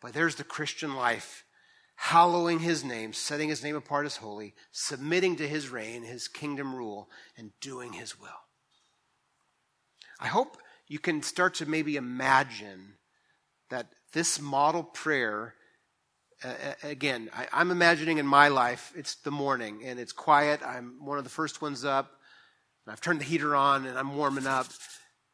But 0.00 0.12
there's 0.12 0.36
the 0.36 0.44
Christian 0.44 0.94
life 0.94 1.44
hallowing 1.96 2.60
his 2.60 2.84
name, 2.84 3.12
setting 3.12 3.48
his 3.48 3.64
name 3.64 3.74
apart 3.74 4.06
as 4.06 4.16
holy, 4.16 4.54
submitting 4.70 5.36
to 5.36 5.48
his 5.48 5.70
reign, 5.70 6.02
his 6.02 6.28
kingdom 6.28 6.74
rule, 6.74 7.08
and 7.36 7.50
doing 7.60 7.94
his 7.94 8.20
will. 8.20 8.28
I 10.20 10.28
hope 10.28 10.58
you 10.86 10.98
can 10.98 11.22
start 11.22 11.54
to 11.54 11.66
maybe 11.66 11.96
imagine 11.96 12.94
that 13.70 13.88
this 14.12 14.40
model 14.40 14.84
prayer, 14.84 15.54
uh, 16.44 16.48
again, 16.82 17.30
I, 17.34 17.60
am 17.60 17.70
imagining 17.70 18.18
in 18.18 18.26
my 18.26 18.48
life, 18.48 18.92
it's 18.94 19.14
the 19.16 19.30
morning 19.30 19.82
and 19.84 19.98
it's 19.98 20.12
quiet. 20.12 20.60
I'm 20.64 21.04
one 21.04 21.18
of 21.18 21.24
the 21.24 21.30
first 21.30 21.62
ones 21.62 21.84
up. 21.84 22.12
I've 22.86 23.00
turned 23.00 23.20
the 23.20 23.24
heater 23.24 23.56
on 23.56 23.86
and 23.86 23.98
I'm 23.98 24.16
warming 24.16 24.46
up. 24.46 24.66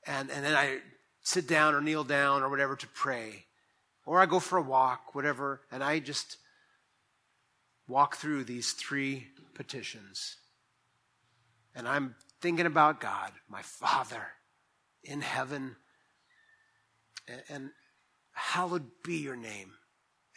And, 0.06 0.30
and 0.30 0.44
then 0.44 0.54
I 0.54 0.78
sit 1.22 1.46
down 1.46 1.74
or 1.74 1.80
kneel 1.80 2.04
down 2.04 2.42
or 2.42 2.48
whatever 2.48 2.76
to 2.76 2.86
pray. 2.88 3.44
Or 4.04 4.20
I 4.20 4.26
go 4.26 4.40
for 4.40 4.58
a 4.58 4.62
walk, 4.62 5.14
whatever, 5.14 5.60
and 5.70 5.82
I 5.82 6.00
just 6.00 6.38
walk 7.86 8.16
through 8.16 8.44
these 8.44 8.72
three 8.72 9.28
petitions. 9.54 10.36
And 11.74 11.86
I'm 11.86 12.16
thinking 12.40 12.66
about 12.66 13.00
God, 13.00 13.30
my 13.48 13.62
Father 13.62 14.26
in 15.04 15.20
heaven, 15.20 15.76
and, 17.28 17.42
and 17.48 17.70
hallowed 18.32 18.86
be 19.04 19.18
your 19.18 19.36
name. 19.36 19.72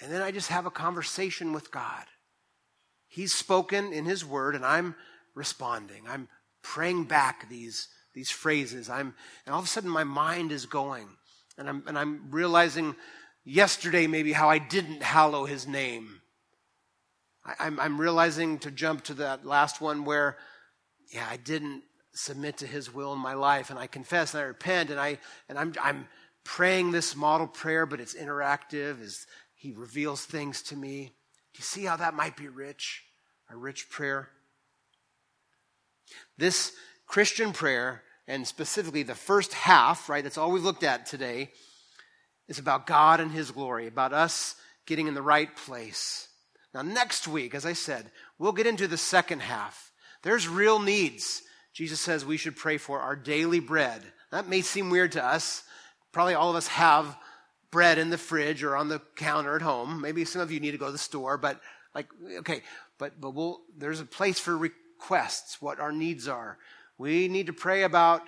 And 0.02 0.12
then 0.12 0.22
I 0.22 0.32
just 0.32 0.50
have 0.50 0.66
a 0.66 0.72
conversation 0.72 1.54
with 1.54 1.72
God. 1.72 2.06
He's 3.08 3.34
spoken 3.34 3.94
in 3.94 4.06
His 4.06 4.26
Word, 4.26 4.56
and 4.56 4.66
I'm 4.66 4.96
responding. 5.34 6.04
I'm 6.08 6.28
praying 6.62 7.06
back 7.06 7.50
these, 7.50 7.88
these 8.14 8.30
phrases. 8.30 8.90
I'm, 8.90 9.14
and 9.46 9.54
all 9.54 9.60
of 9.60 9.66
a 9.66 9.70
sudden, 9.70 9.90
my 9.90 10.04
mind 10.04 10.52
is 10.52 10.66
going. 10.66 11.08
And 11.58 11.70
I'm, 11.70 11.84
and 11.88 11.98
I'm 11.98 12.30
realizing 12.32 12.96
yesterday, 13.46 14.08
maybe, 14.08 14.34
how 14.34 14.50
I 14.50 14.58
didn't 14.58 15.02
hallow 15.02 15.46
His 15.46 15.66
name. 15.68 16.22
I, 17.46 17.54
I'm, 17.60 17.80
I'm 17.80 18.02
realizing 18.02 18.60
to 18.60 18.72
jump 18.72 19.06
to 19.06 19.14
that 19.16 19.46
last 19.46 19.80
one 19.80 20.04
where, 20.04 20.38
yeah, 21.14 21.28
I 21.30 21.38
didn't 21.38 21.84
submit 22.16 22.58
to 22.58 22.68
his 22.68 22.94
will 22.94 23.14
in 23.14 23.20
my 23.20 23.34
life 23.34 23.70
and 23.70 23.78
I 23.78 23.88
confess 23.88 24.34
and 24.34 24.42
I 24.42 24.46
repent 24.46 24.90
and 24.90 25.00
I 25.00 25.20
and 25.50 25.60
I'm 25.60 25.74
I'm 25.82 26.08
praying 26.46 26.92
this 26.92 27.16
model 27.16 27.48
prayer, 27.48 27.86
but 27.86 28.00
it's 28.00 28.16
interactive 28.16 29.02
as 29.02 29.28
he 29.56 29.74
reveals 29.74 30.24
things 30.24 30.62
to 30.64 30.76
me. 30.76 31.14
Do 31.54 31.60
you 31.60 31.64
see 31.64 31.86
how 31.86 31.98
that 31.98 32.14
might 32.14 32.38
be 32.38 32.48
rich? 32.48 33.04
A 33.50 33.56
rich 33.56 33.90
prayer. 33.90 34.30
This 36.38 36.72
Christian 37.08 37.54
prayer, 37.54 38.04
and 38.28 38.48
specifically 38.48 39.04
the 39.04 39.16
first 39.16 39.54
half, 39.54 40.10
right, 40.10 40.24
that's 40.24 40.38
all 40.38 40.52
we've 40.52 40.64
looked 40.64 40.84
at 40.84 41.06
today, 41.06 41.52
is 42.48 42.60
about 42.60 42.88
God 42.88 43.20
and 43.20 43.32
his 43.32 43.52
glory, 43.52 43.88
about 43.88 44.14
us 44.14 44.56
getting 44.86 45.08
in 45.08 45.14
the 45.14 45.22
right 45.22 45.56
place. 45.56 46.28
Now, 46.74 46.82
next 46.82 47.28
week, 47.28 47.56
as 47.56 47.66
I 47.66 47.74
said, 47.74 48.12
we'll 48.38 48.52
get 48.52 48.68
into 48.68 48.88
the 48.88 48.98
second 48.98 49.42
half. 49.42 49.92
There's 50.22 50.48
real 50.48 50.80
needs 50.80 51.42
Jesus 51.76 52.00
says 52.00 52.26
we 52.26 52.38
should 52.38 52.56
pray 52.56 52.78
for 52.78 53.02
our 53.02 53.18
daily 53.18 53.60
bread. 53.60 54.02
That 54.32 54.48
may 54.48 54.62
seem 54.62 54.90
weird 54.90 55.12
to 55.12 55.24
us. 55.24 55.62
Probably 56.14 56.34
all 56.34 56.50
of 56.50 56.56
us 56.56 56.68
have 56.68 57.18
bread 57.76 57.98
in 57.98 58.10
the 58.10 58.18
fridge 58.18 58.64
or 58.64 58.74
on 58.78 58.88
the 58.88 59.02
counter 59.18 59.54
at 59.58 59.62
home. 59.62 60.00
Maybe 60.00 60.24
some 60.24 60.42
of 60.42 60.50
you 60.50 60.62
need 60.62 60.72
to 60.72 60.78
go 60.78 60.86
to 60.86 60.94
the 60.94 60.98
store, 60.98 61.38
but 61.38 61.60
like, 61.94 62.08
okay, 62.38 62.62
but, 62.98 63.20
but 63.20 63.32
we'll, 63.32 63.64
there's 63.78 64.00
a 64.00 64.06
place 64.06 64.40
for 64.40 64.58
requests, 64.58 65.62
what 65.62 65.82
our 65.82 65.92
needs 65.92 66.26
are. 66.26 66.58
We 66.98 67.28
need 67.28 67.48
to 67.48 67.54
pray 67.54 67.84
about 67.84 68.22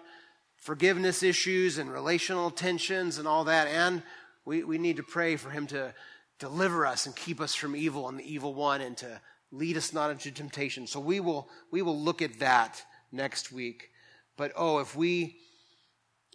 forgiveness 0.57 1.23
issues 1.23 1.77
and 1.77 1.89
relational 1.89 2.51
tensions 2.51 3.19
and 3.19 3.25
all 3.25 3.45
that. 3.45 3.69
And 3.69 4.03
we, 4.43 4.65
we 4.65 4.77
need 4.77 4.97
to 4.97 5.03
pray 5.03 5.37
for 5.37 5.49
Him 5.49 5.65
to 5.67 5.93
deliver 6.39 6.85
us 6.85 7.05
and 7.05 7.15
keep 7.15 7.39
us 7.39 7.55
from 7.55 7.73
evil 7.73 8.09
and 8.09 8.19
the 8.19 8.29
evil 8.29 8.53
one 8.53 8.81
and 8.81 8.97
to 8.97 9.21
lead 9.53 9.77
us 9.77 9.93
not 9.93 10.11
into 10.11 10.29
temptation. 10.29 10.87
So 10.87 10.99
we 10.99 11.21
will, 11.21 11.47
we 11.71 11.81
will 11.81 11.97
look 11.97 12.21
at 12.21 12.39
that 12.39 12.83
next 13.13 13.53
week. 13.53 13.91
But 14.35 14.51
oh, 14.57 14.79
if 14.79 14.93
we 14.93 15.37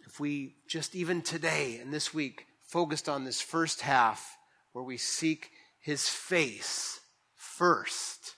if 0.07 0.19
we 0.19 0.55
just 0.67 0.95
even 0.95 1.21
today 1.21 1.77
and 1.79 1.93
this 1.93 2.11
week 2.11 2.47
focused 2.73 3.07
on 3.07 3.23
this 3.23 3.39
first 3.39 3.81
half 3.81 4.35
where 4.71 4.83
we 4.83 4.97
seek 4.97 5.51
his 5.79 6.09
face 6.09 6.99
first. 7.35 8.33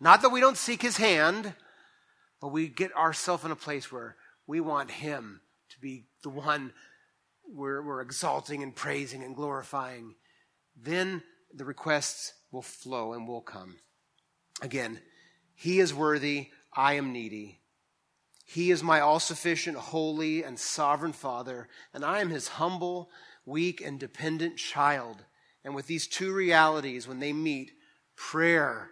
Not 0.00 0.22
that 0.22 0.30
we 0.30 0.40
don't 0.40 0.56
seek 0.56 0.80
his 0.80 0.96
hand, 0.96 1.52
but 2.40 2.48
we 2.48 2.68
get 2.68 2.96
ourselves 2.96 3.44
in 3.44 3.50
a 3.50 3.56
place 3.56 3.92
where 3.92 4.16
we 4.46 4.60
want 4.60 4.90
him 4.90 5.42
to 5.68 5.78
be 5.78 6.06
the 6.22 6.30
one 6.30 6.72
we're, 7.46 7.82
we're 7.82 8.00
exalting 8.00 8.62
and 8.62 8.74
praising 8.74 9.22
and 9.22 9.36
glorifying. 9.36 10.14
Then 10.74 11.22
the 11.54 11.66
requests 11.66 12.32
will 12.50 12.62
flow 12.62 13.12
and 13.12 13.28
will 13.28 13.42
come. 13.42 13.76
Again, 14.62 15.00
he 15.54 15.80
is 15.80 15.92
worthy, 15.92 16.48
I 16.74 16.94
am 16.94 17.12
needy. 17.12 17.60
He 18.46 18.70
is 18.70 18.82
my 18.82 19.00
all 19.00 19.20
sufficient, 19.20 19.76
holy, 19.76 20.44
and 20.44 20.58
sovereign 20.58 21.12
Father, 21.12 21.68
and 21.92 22.06
I 22.06 22.20
am 22.20 22.30
his 22.30 22.48
humble, 22.48 23.10
weak, 23.46 23.80
and 23.80 23.98
dependent 23.98 24.56
child. 24.58 25.24
And 25.64 25.74
with 25.74 25.86
these 25.86 26.06
two 26.06 26.32
realities, 26.32 27.08
when 27.08 27.20
they 27.20 27.32
meet, 27.32 27.72
prayer 28.16 28.90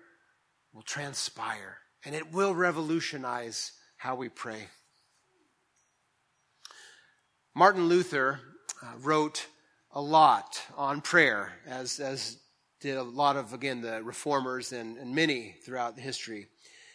will 0.72 0.82
transpire 0.82 1.78
and 2.04 2.14
it 2.14 2.32
will 2.32 2.54
revolutionize 2.54 3.72
how 3.96 4.14
we 4.14 4.28
pray. 4.28 4.68
Martin 7.54 7.88
Luther 7.88 8.40
uh, 8.82 8.86
wrote 9.00 9.46
a 9.92 10.00
lot 10.00 10.60
on 10.76 11.00
prayer, 11.00 11.52
as, 11.66 12.00
as 12.00 12.38
did 12.80 12.96
a 12.96 13.02
lot 13.02 13.36
of, 13.36 13.52
again, 13.52 13.80
the 13.80 14.02
reformers 14.02 14.72
and, 14.72 14.98
and 14.98 15.14
many 15.14 15.54
throughout 15.64 15.98
history. 15.98 16.48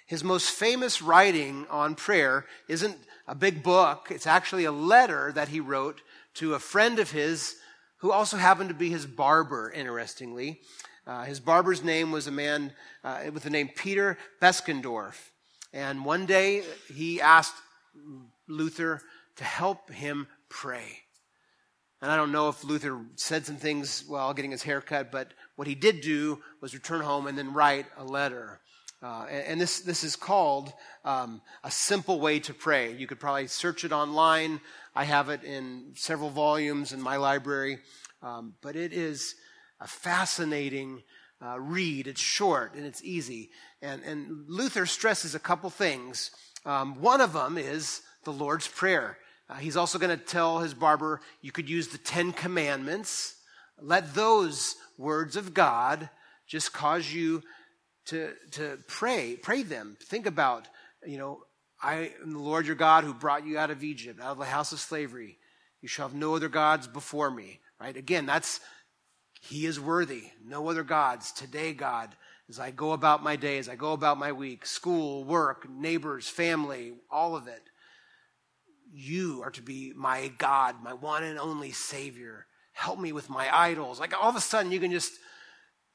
His 0.06 0.24
most 0.24 0.52
famous 0.52 1.02
writing 1.02 1.66
on 1.70 1.96
prayer 1.96 2.46
isn't 2.68 2.98
a 3.28 3.36
big 3.36 3.64
book, 3.64 4.10
it's 4.12 4.28
actually 4.28 4.66
a 4.66 4.72
letter 4.72 5.32
that 5.32 5.48
he 5.48 5.60
wrote 5.60 6.02
to 6.40 6.54
a 6.54 6.60
friend 6.60 7.00
of 7.00 7.12
his 7.12 7.56
who 7.98 8.14
also 8.14 8.38
happened 8.38 8.70
to 8.70 8.76
be 8.76 8.90
his 8.90 9.06
barber, 9.06 9.70
interestingly. 9.70 10.62
Uh, 11.06 11.26
his 11.26 11.42
barber's 11.42 11.84
name 11.84 12.14
was 12.14 12.28
a 12.28 12.32
man 12.32 12.72
uh, 13.04 13.24
with 13.34 13.44
the 13.44 13.50
name 13.50 13.70
Peter 13.76 14.18
Beskendorf. 14.42 15.16
And 15.74 16.06
one 16.06 16.26
day 16.26 16.64
he 16.94 17.20
asked 17.20 17.56
Luther 18.48 19.02
to 19.36 19.44
help 19.44 19.92
him 19.92 20.28
pray. 20.48 21.00
And 22.02 22.10
I 22.10 22.16
don't 22.16 22.32
know 22.32 22.48
if 22.48 22.64
Luther 22.64 23.02
said 23.16 23.46
some 23.46 23.58
things 23.58 24.06
while 24.08 24.34
getting 24.34 24.52
his 24.52 24.64
hair 24.64 24.80
cut, 24.80 25.12
but 25.12 25.34
what 25.58 25.68
he 25.68 25.76
did 25.76 26.00
do 26.00 26.40
was 26.62 26.74
return 26.74 27.02
home 27.02 27.28
and 27.28 27.38
then 27.38 27.54
write 27.54 27.86
a 27.98 28.06
letter. 28.06 28.62
Uh, 29.02 29.26
and 29.30 29.60
this, 29.60 29.82
this 29.82 30.04
is 30.04 30.16
called 30.16 30.72
um, 31.04 31.42
a 31.64 31.72
simple 31.72 32.20
way 32.20 32.40
to 32.40 32.54
pray. 32.54 32.94
You 32.94 33.08
could 33.08 33.20
probably 33.20 33.48
search 33.48 33.84
it 33.84 33.92
online. 33.92 34.62
I 34.96 35.04
have 35.04 35.30
it 35.30 35.44
in 35.44 35.94
several 35.96 36.30
volumes 36.30 36.94
in 36.94 37.02
my 37.02 37.18
library. 37.18 37.80
Um, 38.22 38.56
but 38.62 38.76
it 38.76 38.92
is 38.94 39.36
a 39.80 39.88
fascinating 39.88 41.04
uh, 41.42 41.60
read. 41.60 42.08
It's 42.08 42.22
short 42.22 42.74
and 42.76 42.86
it's 42.86 43.04
easy. 43.04 43.50
And, 43.82 44.04
and 44.04 44.46
Luther 44.48 44.86
stresses 44.86 45.36
a 45.36 45.40
couple 45.40 45.70
things. 45.70 46.32
Um, 46.66 47.02
one 47.02 47.22
of 47.22 47.34
them 47.34 47.58
is 47.58 48.02
the 48.26 48.34
Lord's 48.34 48.68
Prayer. 48.68 49.18
Uh, 49.50 49.56
he's 49.56 49.78
also 49.78 49.98
going 49.98 50.18
to 50.18 50.24
tell 50.24 50.60
his 50.60 50.74
barber 50.74 51.22
you 51.42 51.52
could 51.52 51.70
use 51.70 51.88
the 51.88 51.98
Ten 51.98 52.34
Commandments. 52.34 53.36
Let 53.82 54.14
those 54.14 54.76
words 54.98 55.38
of 55.38 55.54
God 55.54 56.10
just 56.46 56.74
cause 56.74 57.12
you 57.12 57.42
to, 58.08 58.34
to 58.52 58.78
pray, 58.88 59.38
pray 59.42 59.64
them. 59.64 59.96
Think 60.02 60.26
about, 60.26 60.68
you 61.06 61.18
know, 61.18 61.44
I 61.82 62.12
am 62.22 62.34
the 62.34 62.40
Lord 62.40 62.68
your 62.68 62.76
God 62.76 63.04
who 63.04 63.14
brought 63.14 63.46
you 63.46 63.58
out 63.58 63.72
of 63.72 63.84
Egypt, 63.84 64.20
out 64.20 64.32
of 64.32 64.38
the 64.38 64.46
house 64.46 64.72
of 64.72 64.80
slavery. 64.80 65.38
You 65.82 65.88
shall 65.88 66.10
have 66.10 66.18
no 66.18 66.36
other 66.36 66.50
gods 66.50 66.88
before 66.88 67.32
me. 67.32 67.60
Right? 67.80 67.96
Again, 67.96 68.26
that's, 68.26 68.60
he 69.42 69.66
is 69.66 69.80
worthy. 69.80 70.24
No 70.46 70.68
other 70.70 70.84
gods. 70.84 71.32
Today, 71.32 71.74
God, 71.74 72.16
as 72.50 72.60
I 72.60 72.72
go 72.72 72.92
about 72.92 73.24
my 73.24 73.36
day, 73.36 73.58
as 73.60 73.70
I 73.70 73.76
go 73.76 73.94
about 73.94 74.18
my 74.18 74.32
week, 74.32 74.66
school, 74.66 75.24
work, 75.24 75.70
neighbors, 75.70 76.28
family, 76.28 76.94
all 77.10 77.36
of 77.36 77.48
it, 77.48 77.62
you 78.92 79.42
are 79.44 79.52
to 79.52 79.62
be 79.62 79.94
my 79.96 80.32
God, 80.38 80.84
my 80.84 80.94
one 80.94 81.24
and 81.24 81.40
only 81.40 81.72
Savior. 81.72 82.48
Help 82.74 83.00
me 83.00 83.12
with 83.12 83.30
my 83.30 83.48
idols. 83.56 84.00
Like 84.00 84.14
all 84.20 84.30
of 84.30 84.36
a 84.36 84.42
sudden, 84.42 84.72
you 84.72 84.80
can 84.80 84.92
just 84.92 85.14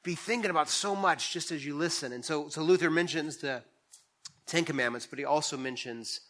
be 0.03 0.15
thinking 0.15 0.51
about 0.51 0.69
so 0.69 0.95
much 0.95 1.33
just 1.33 1.51
as 1.51 1.65
you 1.65 1.75
listen. 1.75 2.13
And 2.13 2.23
so, 2.23 2.47
so 2.49 2.61
Luther 2.61 2.89
mentions 2.89 3.37
the 3.37 3.63
Ten 4.47 4.65
Commandments, 4.65 5.07
but 5.07 5.19
he 5.19 5.25
also 5.25 5.57
mentions 5.57 6.21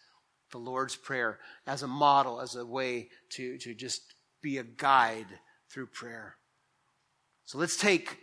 the 0.52 0.58
Lord's 0.58 0.96
Prayer 0.96 1.40
as 1.68 1.84
a 1.84 1.88
model, 1.88 2.40
as 2.40 2.56
a 2.56 2.66
way 2.66 3.10
to, 3.32 3.58
to 3.60 3.74
just 3.74 4.02
be 4.42 4.58
a 4.58 4.64
guide 4.64 5.28
through 5.70 5.88
prayer. 5.88 6.36
So 7.46 7.58
let's 7.58 7.78
take 7.78 8.18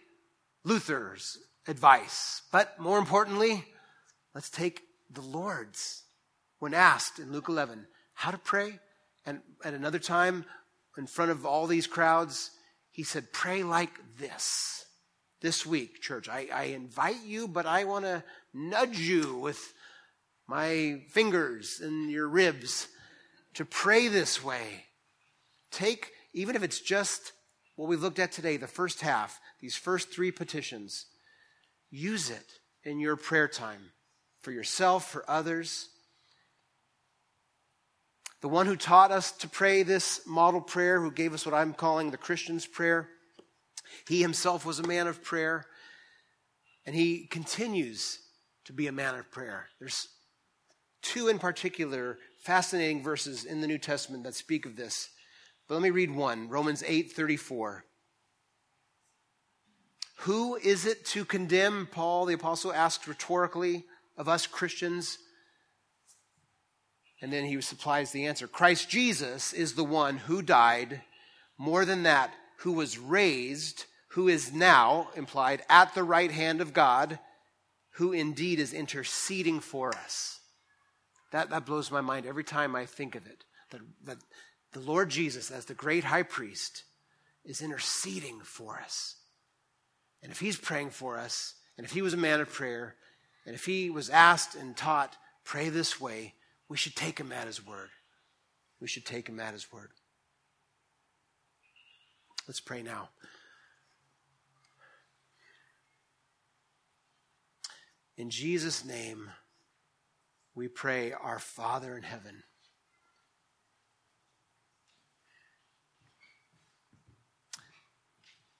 Luther's 0.64 1.38
advice, 1.66 2.42
but 2.50 2.78
more 2.78 2.98
importantly, 2.98 3.64
let's 4.34 4.50
take 4.50 4.82
the 5.10 5.20
Lord's. 5.20 6.04
When 6.58 6.74
asked 6.74 7.18
in 7.18 7.32
Luke 7.32 7.48
11 7.48 7.86
how 8.14 8.30
to 8.30 8.38
pray, 8.38 8.78
and 9.26 9.40
at 9.64 9.74
another 9.74 9.98
time 9.98 10.44
in 10.96 11.06
front 11.06 11.30
of 11.30 11.44
all 11.44 11.66
these 11.66 11.86
crowds, 11.86 12.50
he 12.90 13.02
said, 13.02 13.32
Pray 13.32 13.62
like 13.62 13.90
this. 14.18 14.84
This 15.40 15.66
week, 15.66 16.00
church, 16.00 16.28
I, 16.28 16.46
I 16.54 16.62
invite 16.64 17.24
you, 17.24 17.48
but 17.48 17.66
I 17.66 17.82
want 17.82 18.04
to 18.04 18.22
nudge 18.54 19.00
you 19.00 19.36
with 19.38 19.74
my 20.52 21.00
fingers 21.08 21.80
and 21.82 22.10
your 22.10 22.28
ribs 22.28 22.88
to 23.54 23.64
pray 23.64 24.06
this 24.08 24.44
way. 24.44 24.84
Take, 25.70 26.10
even 26.34 26.56
if 26.56 26.62
it's 26.62 26.78
just 26.78 27.32
what 27.74 27.88
we 27.88 27.96
looked 27.96 28.18
at 28.18 28.32
today, 28.32 28.58
the 28.58 28.66
first 28.66 29.00
half, 29.00 29.40
these 29.62 29.76
first 29.76 30.12
three 30.12 30.30
petitions, 30.30 31.06
use 31.90 32.28
it 32.28 32.44
in 32.84 33.00
your 33.00 33.16
prayer 33.16 33.48
time 33.48 33.92
for 34.42 34.52
yourself, 34.52 35.10
for 35.10 35.24
others. 35.26 35.88
The 38.42 38.48
one 38.48 38.66
who 38.66 38.76
taught 38.76 39.10
us 39.10 39.32
to 39.32 39.48
pray 39.48 39.82
this 39.82 40.20
model 40.26 40.60
prayer, 40.60 41.00
who 41.00 41.10
gave 41.10 41.32
us 41.32 41.46
what 41.46 41.54
I'm 41.54 41.72
calling 41.72 42.10
the 42.10 42.18
Christian's 42.18 42.66
prayer, 42.66 43.08
he 44.06 44.20
himself 44.20 44.66
was 44.66 44.80
a 44.80 44.86
man 44.86 45.06
of 45.06 45.24
prayer, 45.24 45.64
and 46.84 46.94
he 46.94 47.26
continues 47.26 48.18
to 48.66 48.74
be 48.74 48.86
a 48.86 48.92
man 48.92 49.14
of 49.14 49.30
prayer. 49.30 49.68
There's 49.78 50.08
two 51.02 51.28
in 51.28 51.38
particular 51.38 52.18
fascinating 52.38 53.02
verses 53.02 53.44
in 53.44 53.60
the 53.60 53.66
New 53.66 53.78
Testament 53.78 54.24
that 54.24 54.34
speak 54.34 54.66
of 54.66 54.76
this. 54.76 55.10
But 55.68 55.74
let 55.74 55.82
me 55.82 55.90
read 55.90 56.14
one 56.14 56.48
Romans 56.48 56.82
8 56.86 57.12
34. 57.12 57.84
Who 60.18 60.56
is 60.56 60.86
it 60.86 61.04
to 61.06 61.24
condemn, 61.24 61.88
Paul 61.90 62.26
the 62.26 62.34
Apostle 62.34 62.72
asked 62.72 63.08
rhetorically 63.08 63.84
of 64.16 64.28
us 64.28 64.46
Christians? 64.46 65.18
And 67.20 67.32
then 67.32 67.44
he 67.44 67.60
supplies 67.60 68.10
the 68.10 68.26
answer 68.26 68.46
Christ 68.46 68.88
Jesus 68.88 69.52
is 69.52 69.74
the 69.74 69.84
one 69.84 70.18
who 70.18 70.42
died, 70.42 71.02
more 71.58 71.84
than 71.84 72.04
that, 72.04 72.32
who 72.58 72.72
was 72.72 72.98
raised, 72.98 73.86
who 74.08 74.28
is 74.28 74.52
now, 74.52 75.10
implied, 75.16 75.62
at 75.68 75.94
the 75.94 76.04
right 76.04 76.30
hand 76.30 76.60
of 76.60 76.72
God, 76.72 77.18
who 77.92 78.12
indeed 78.12 78.58
is 78.58 78.72
interceding 78.72 79.60
for 79.60 79.88
us. 79.88 80.40
That, 81.32 81.50
that 81.50 81.66
blows 81.66 81.90
my 81.90 82.00
mind 82.00 82.26
every 82.26 82.44
time 82.44 82.76
I 82.76 82.86
think 82.86 83.14
of 83.14 83.26
it. 83.26 83.44
That, 83.70 83.80
that 84.04 84.18
the 84.72 84.80
Lord 84.80 85.10
Jesus, 85.10 85.50
as 85.50 85.64
the 85.64 85.74
great 85.74 86.04
high 86.04 86.22
priest, 86.22 86.84
is 87.44 87.60
interceding 87.60 88.40
for 88.42 88.78
us. 88.78 89.16
And 90.22 90.30
if 90.30 90.38
he's 90.38 90.56
praying 90.56 90.90
for 90.90 91.18
us, 91.18 91.54
and 91.76 91.84
if 91.84 91.92
he 91.92 92.02
was 92.02 92.14
a 92.14 92.18
man 92.18 92.40
of 92.40 92.52
prayer, 92.52 92.94
and 93.44 93.54
if 93.54 93.64
he 93.64 93.90
was 93.90 94.08
asked 94.10 94.54
and 94.54 94.76
taught, 94.76 95.16
pray 95.42 95.68
this 95.68 96.00
way, 96.00 96.34
we 96.68 96.76
should 96.76 96.94
take 96.94 97.18
him 97.18 97.32
at 97.32 97.46
his 97.46 97.66
word. 97.66 97.88
We 98.80 98.86
should 98.86 99.04
take 99.04 99.28
him 99.28 99.40
at 99.40 99.52
his 99.52 99.72
word. 99.72 99.90
Let's 102.46 102.60
pray 102.60 102.82
now. 102.82 103.08
In 108.16 108.30
Jesus' 108.30 108.84
name, 108.84 109.30
we 110.54 110.68
pray, 110.68 111.12
Our 111.12 111.38
Father 111.38 111.96
in 111.96 112.02
heaven. 112.02 112.42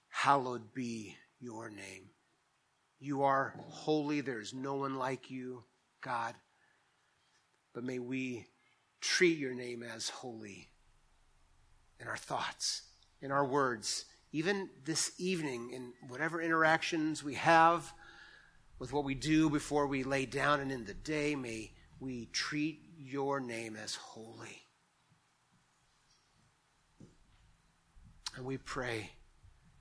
Hallowed 0.09 0.73
be 0.73 1.17
your 1.39 1.69
name. 1.69 2.09
You 2.99 3.23
are 3.23 3.53
holy. 3.67 4.21
There 4.21 4.39
is 4.39 4.53
no 4.53 4.75
one 4.75 4.95
like 4.95 5.29
you, 5.29 5.65
God. 5.99 6.33
But 7.73 7.83
may 7.83 7.99
we 7.99 8.47
treat 9.01 9.37
your 9.37 9.53
name 9.53 9.83
as 9.83 10.07
holy 10.07 10.69
in 11.99 12.07
our 12.07 12.15
thoughts, 12.15 12.83
in 13.21 13.31
our 13.31 13.45
words, 13.45 14.05
even 14.31 14.69
this 14.85 15.11
evening, 15.17 15.71
in 15.73 15.93
whatever 16.07 16.41
interactions 16.41 17.23
we 17.23 17.35
have 17.35 17.93
with 18.79 18.93
what 18.93 19.03
we 19.03 19.15
do 19.15 19.49
before 19.49 19.87
we 19.87 20.03
lay 20.03 20.25
down 20.25 20.59
and 20.61 20.71
in 20.71 20.85
the 20.85 20.93
day. 20.93 21.35
May 21.35 21.73
we 22.03 22.25
treat 22.33 22.81
your 22.97 23.39
name 23.39 23.77
as 23.81 23.95
holy. 23.95 24.61
And 28.35 28.45
we 28.45 28.57
pray 28.57 29.11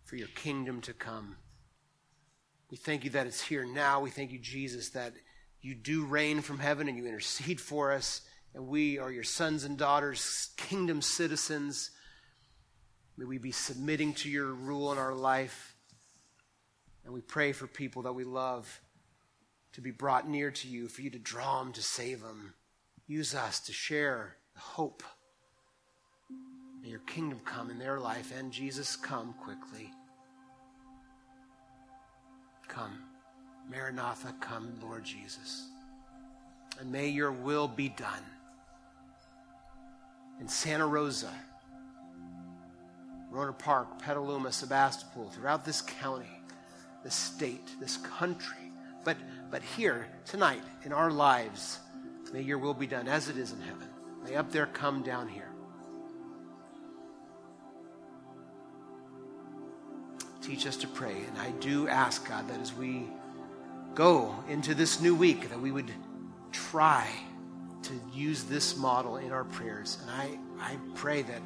for 0.05 0.15
your 0.15 0.29
kingdom 0.29 0.81
to 0.83 0.93
come. 0.93 1.37
We 2.71 2.77
thank 2.77 3.03
you 3.03 3.11
that 3.11 3.27
it's 3.27 3.43
here 3.43 3.65
now. 3.65 4.01
We 4.01 4.11
thank 4.11 4.31
you, 4.31 4.39
Jesus, 4.39 4.91
that 4.91 5.15
you 5.61 5.75
do 5.75 6.05
reign 6.05 6.43
from 6.43 6.61
heaven 6.61 6.89
and 6.89 6.97
you 6.97 7.07
intercede 7.07 7.61
for 7.61 7.91
us. 7.91 8.21
And 8.55 8.69
we 8.69 8.99
are 8.99 9.11
your 9.11 9.25
sons 9.25 9.65
and 9.65 9.77
daughters, 9.77 10.51
kingdom 10.57 11.03
citizens. 11.03 11.91
May 13.17 13.25
we 13.25 13.39
be 13.39 13.53
submitting 13.53 14.15
to 14.15 14.31
your 14.31 14.53
rule 14.53 14.93
in 14.93 14.99
our 14.99 15.15
life. 15.15 15.75
And 17.05 17.13
we 17.13 17.21
pray 17.21 17.53
for 17.53 17.67
people 17.67 18.03
that 18.03 18.13
we 18.13 18.23
love 18.23 18.81
to 19.73 19.81
be 19.81 19.91
brought 19.91 20.29
near 20.29 20.51
to 20.51 20.69
you, 20.69 20.89
for 20.89 21.03
you 21.03 21.11
to 21.11 21.19
draw 21.19 21.63
them, 21.63 21.73
to 21.73 21.83
save 21.83 22.21
them. 22.21 22.55
Use 23.07 23.35
us 23.35 23.61
to 23.61 23.73
share 23.73 24.37
the 24.55 24.61
hope. 24.61 25.03
May 26.83 26.89
your 26.89 27.01
kingdom 27.01 27.41
come 27.45 27.71
in 27.71 27.79
their 27.79 28.01
life, 28.01 28.33
and 28.37 28.53
Jesus, 28.53 28.97
come 28.97 29.35
quickly. 29.35 29.91
Come. 32.69 32.99
Maranatha, 33.71 34.35
come, 34.41 34.73
Lord 34.83 35.05
Jesus. 35.05 35.69
And 36.81 36.91
may 36.91 37.09
your 37.09 37.33
will 37.33 37.69
be 37.69 37.89
done 37.89 38.25
in 40.41 40.49
Santa 40.49 40.87
Rosa, 40.87 41.33
Rohnert 43.33 43.59
Park, 43.59 44.03
Petaluma, 44.03 44.51
Sebastopol, 44.53 45.31
throughout 45.31 45.65
this 45.65 45.81
county, 45.81 46.41
this 47.05 47.15
state, 47.15 47.71
this 47.81 47.99
country. 47.99 48.73
But 49.05 49.17
but 49.53 49.63
here, 49.63 50.07
tonight, 50.25 50.63
in 50.83 50.95
our 50.95 51.11
lives, 51.11 51.79
may 52.33 52.41
your 52.41 52.57
will 52.57 52.73
be 52.73 52.87
done 52.87 53.07
as 53.07 53.29
it 53.29 53.37
is 53.37 53.53
in 53.53 53.61
heaven. 53.61 53.87
May 54.25 54.35
up 54.35 54.51
there 54.51 54.67
come 54.67 55.03
down 55.03 55.29
here. 55.29 55.51
Teach 60.41 60.67
us 60.67 60.79
to 60.79 60.89
pray. 60.89 61.15
And 61.29 61.37
I 61.37 61.51
do 61.61 61.87
ask, 61.87 62.27
God, 62.27 62.49
that 62.49 62.61
as 62.61 62.73
we 62.73 63.07
go 63.95 64.35
into 64.49 64.75
this 64.75 65.03
new 65.03 65.15
week, 65.15 65.51
that 65.51 65.61
we 65.61 65.71
would 65.71 65.93
try 66.51 67.07
to 67.83 67.93
use 68.11 68.45
this 68.45 68.79
model 68.79 69.19
in 69.19 69.33
our 69.33 69.45
prayers. 69.45 69.99
And 70.01 70.11
I, 70.11 70.39
I 70.61 70.79
pray 70.95 71.21
that 71.21 71.43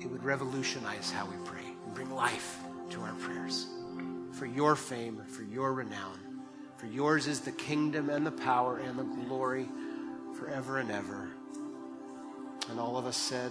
it 0.00 0.10
would 0.10 0.24
revolutionize 0.24 1.12
how 1.12 1.26
we 1.26 1.36
pray 1.44 1.64
and 1.84 1.94
bring 1.94 2.10
life 2.10 2.58
to 2.90 3.00
our 3.02 3.14
prayers 3.14 3.68
for 4.32 4.46
your 4.46 4.74
fame, 4.74 5.22
for 5.28 5.44
your 5.44 5.72
renown. 5.72 6.23
For 6.84 6.90
yours 6.90 7.26
is 7.26 7.40
the 7.40 7.52
kingdom 7.52 8.10
and 8.10 8.26
the 8.26 8.30
power 8.30 8.76
and 8.76 8.98
the 8.98 9.04
glory 9.04 9.70
forever 10.34 10.80
and 10.80 10.90
ever. 10.90 11.30
And 12.68 12.78
all 12.78 12.98
of 12.98 13.06
us 13.06 13.16
said, 13.16 13.50